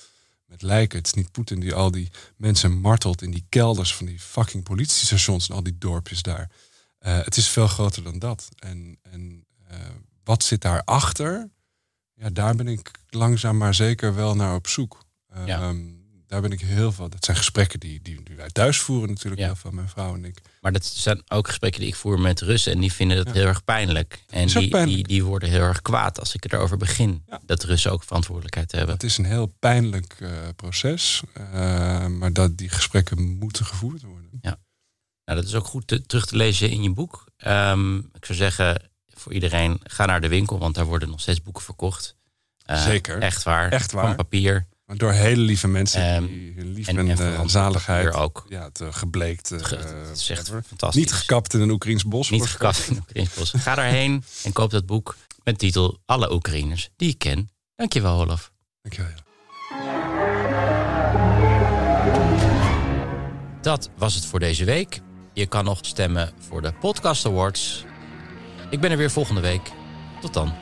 met 0.46 0.62
lijken. 0.62 0.98
Het 0.98 1.08
is 1.08 1.14
niet 1.14 1.32
Poetin 1.32 1.60
die 1.60 1.74
al 1.74 1.92
die 1.92 2.12
mensen 2.38 2.80
martelt 2.80 3.22
in 3.22 3.32
die 3.32 3.46
kelders 3.50 3.96
van 3.96 4.06
die 4.06 4.20
fucking 4.20 4.64
politiestations 4.64 5.50
en 5.50 5.56
al 5.56 5.64
die 5.64 5.78
dorpjes 5.78 6.22
daar. 6.22 6.50
Eh, 7.00 7.18
het 7.24 7.38
is 7.38 7.48
veel 7.48 7.68
groter 7.68 8.04
dan 8.04 8.20
dat. 8.20 8.50
En, 8.60 9.00
en 9.02 9.46
eh, 9.68 9.78
wat 10.24 10.44
zit 10.44 10.62
daarachter? 10.62 11.50
Ja, 12.16 12.30
daar 12.30 12.56
ben 12.56 12.68
ik 12.68 12.92
langzaam 13.10 13.58
maar 13.58 13.74
zeker 13.74 14.16
wel 14.16 14.36
naar 14.36 14.56
op 14.56 14.68
zoek. 14.68 15.06
Eh, 15.28 15.46
Ja. 15.46 15.60
ehm, 15.62 15.78
daar 16.28 16.42
ben 16.42 16.52
ik 16.52 16.60
heel 16.62 16.92
veel. 16.92 17.10
Dat 17.10 17.26
zijn 17.26 17.38
gesprekken 17.38 17.80
die, 17.80 18.02
die, 18.02 18.24
die 18.24 18.36
wij 18.36 18.50
thuis 18.50 18.80
voeren 18.80 19.10
natuurlijk, 19.10 19.42
Ja. 19.42 19.46
heel 19.48 19.56
veel, 19.56 19.72
mijn 19.72 19.90
vrouw 19.90 20.14
en 20.16 20.26
ik. 20.26 20.38
Maar 20.62 20.72
dat 20.72 20.86
zijn 20.86 21.22
ook 21.28 21.48
gesprekken 21.48 21.80
die 21.80 21.90
ik 21.90 21.96
voer 21.96 22.20
met 22.20 22.42
Russen. 22.42 22.72
En 22.74 22.80
die 22.80 22.94
vinden 22.94 23.18
dat 23.18 23.28
Ja. 23.28 23.34
heel 23.34 23.46
erg 23.48 23.64
pijnlijk. 23.64 24.24
En 24.30 24.48
die, 24.48 24.70
pijnlijk. 24.70 24.96
Die, 24.98 25.08
die 25.08 25.24
worden 25.24 25.50
heel 25.50 25.62
erg 25.62 25.82
kwaad 25.82 26.20
als 26.20 26.34
ik 26.36 26.54
erover 26.54 26.78
begin. 26.78 27.24
Ja. 27.28 27.42
Dat 27.46 27.64
Russen 27.64 27.92
ook 27.92 28.04
verantwoordelijkheid 28.04 28.72
hebben. 28.72 28.94
Het 28.94 29.04
is 29.04 29.18
een 29.18 29.26
heel 29.26 29.54
pijnlijk 29.60 30.16
eh, 30.20 30.30
proces, 30.56 31.22
eh, 31.34 32.08
maar 32.08 32.34
dat 32.34 32.58
die 32.58 32.70
gesprekken 32.70 33.22
moeten 33.38 33.66
gevoerd 33.66 34.02
worden. 34.02 34.30
Nou, 34.42 34.58
dat 35.40 35.44
is 35.48 35.56
ook 35.56 35.66
goed 35.66 35.88
te- 35.88 36.06
terug 36.06 36.26
te 36.26 36.36
lezen 36.36 36.70
in 36.70 36.84
je 36.84 36.92
boek. 36.94 37.26
Ehm, 37.38 37.98
ik 37.98 38.26
zou 38.26 38.38
zeggen, 38.38 38.90
voor 39.16 39.34
iedereen, 39.34 39.80
ga 39.84 40.06
naar 40.06 40.22
de 40.22 40.28
winkel, 40.28 40.58
want 40.60 40.76
daar 40.76 40.86
worden 40.86 41.10
nog 41.10 41.20
steeds 41.22 41.42
boeken 41.42 41.64
verkocht. 41.64 42.16
Eh, 42.66 42.84
Zeker. 42.84 43.20
Echt 43.22 43.44
waar. 43.44 43.72
Echt 43.72 43.92
waar. 43.92 44.06
Van 44.06 44.16
papier. 44.16 44.68
Maar 44.86 44.98
door 44.98 45.12
hele 45.12 45.42
lieve 45.42 45.68
mensen 45.68 46.02
Ehm, 46.02 46.26
die 46.26 46.54
hun 46.56 46.74
lief 46.74 46.88
en- 46.88 46.98
en, 46.98 47.10
en 47.10 47.34
eh, 47.36 47.42
zaligheid 47.46 48.14
ook. 48.14 48.46
Ja, 48.50 48.64
het, 48.64 48.82
eh, 48.82 48.88
gebleekt. 48.94 49.52
Ge- 49.58 49.76
het 50.08 50.18
is 50.18 50.30
echt 50.30 50.50
fantastisch. 50.68 51.02
Niet 51.02 51.14
gekapt 51.14 51.54
in 51.54 51.62
een 51.62 51.70
Oekraïns 51.72 52.04
bos. 52.06 52.30
Niet 52.30 52.46
gekast 52.46 52.88
in 52.88 52.98
Oekraïns 52.98 53.52
Ga 53.58 53.76
daarheen 53.76 54.24
en 54.44 54.52
koop 54.54 54.70
dat 54.72 54.86
boek 54.86 55.16
met 55.44 55.58
titel 55.58 55.98
Alle 56.06 56.34
Oekraïners 56.34 56.90
die 56.96 57.10
ik 57.10 57.18
ken. 57.20 57.50
Dankjewel, 57.76 58.20
Olaf. 58.22 58.52
Dankjewel. 58.82 59.24
Dat 63.62 63.90
was 63.98 64.16
het 64.16 64.26
voor 64.26 64.40
deze 64.40 64.66
week. 64.66 65.00
Je 65.34 65.46
kan 65.46 65.66
nog 65.66 65.80
stemmen 65.82 66.32
voor 66.48 66.62
de 66.62 66.74
Podcast 66.74 67.26
Awards. 67.26 67.86
Ik 68.70 68.80
ben 68.80 68.92
er 68.92 68.98
weer 68.98 69.12
volgende 69.12 69.42
week. 69.42 69.72
Tot 70.22 70.34
dan. 70.34 70.54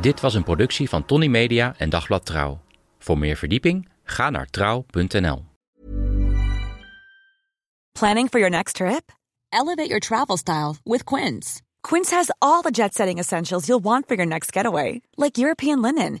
Dit 0.00 0.20
was 0.20 0.34
een 0.34 0.42
productie 0.42 0.88
van 0.88 1.04
Tony 1.04 1.26
Media 1.26 1.74
en 1.78 1.90
Dagblad 1.90 2.26
Trouw. 2.26 2.60
Voor 2.98 3.18
meer 3.18 3.36
verdieping 3.36 3.88
ga 4.04 4.30
naar 4.30 4.46
trouw.nl. 4.46 5.44
Planning 7.92 8.28
for 8.28 8.38
your 8.38 8.50
next 8.50 8.74
trip? 8.74 9.12
Elevate 9.48 9.88
your 9.88 10.00
travel 10.00 10.36
style 10.36 10.74
with 10.84 11.04
Quince. 11.04 11.60
Quince 11.80 12.14
has 12.14 12.34
all 12.38 12.62
the 12.62 12.70
jet 12.70 12.94
setting 12.94 13.18
essentials 13.18 13.66
you'll 13.66 13.82
want 13.82 14.06
for 14.06 14.16
your 14.16 14.28
next 14.28 14.52
getaway, 14.52 15.00
like 15.16 15.38
European 15.38 15.80
linen, 15.80 16.20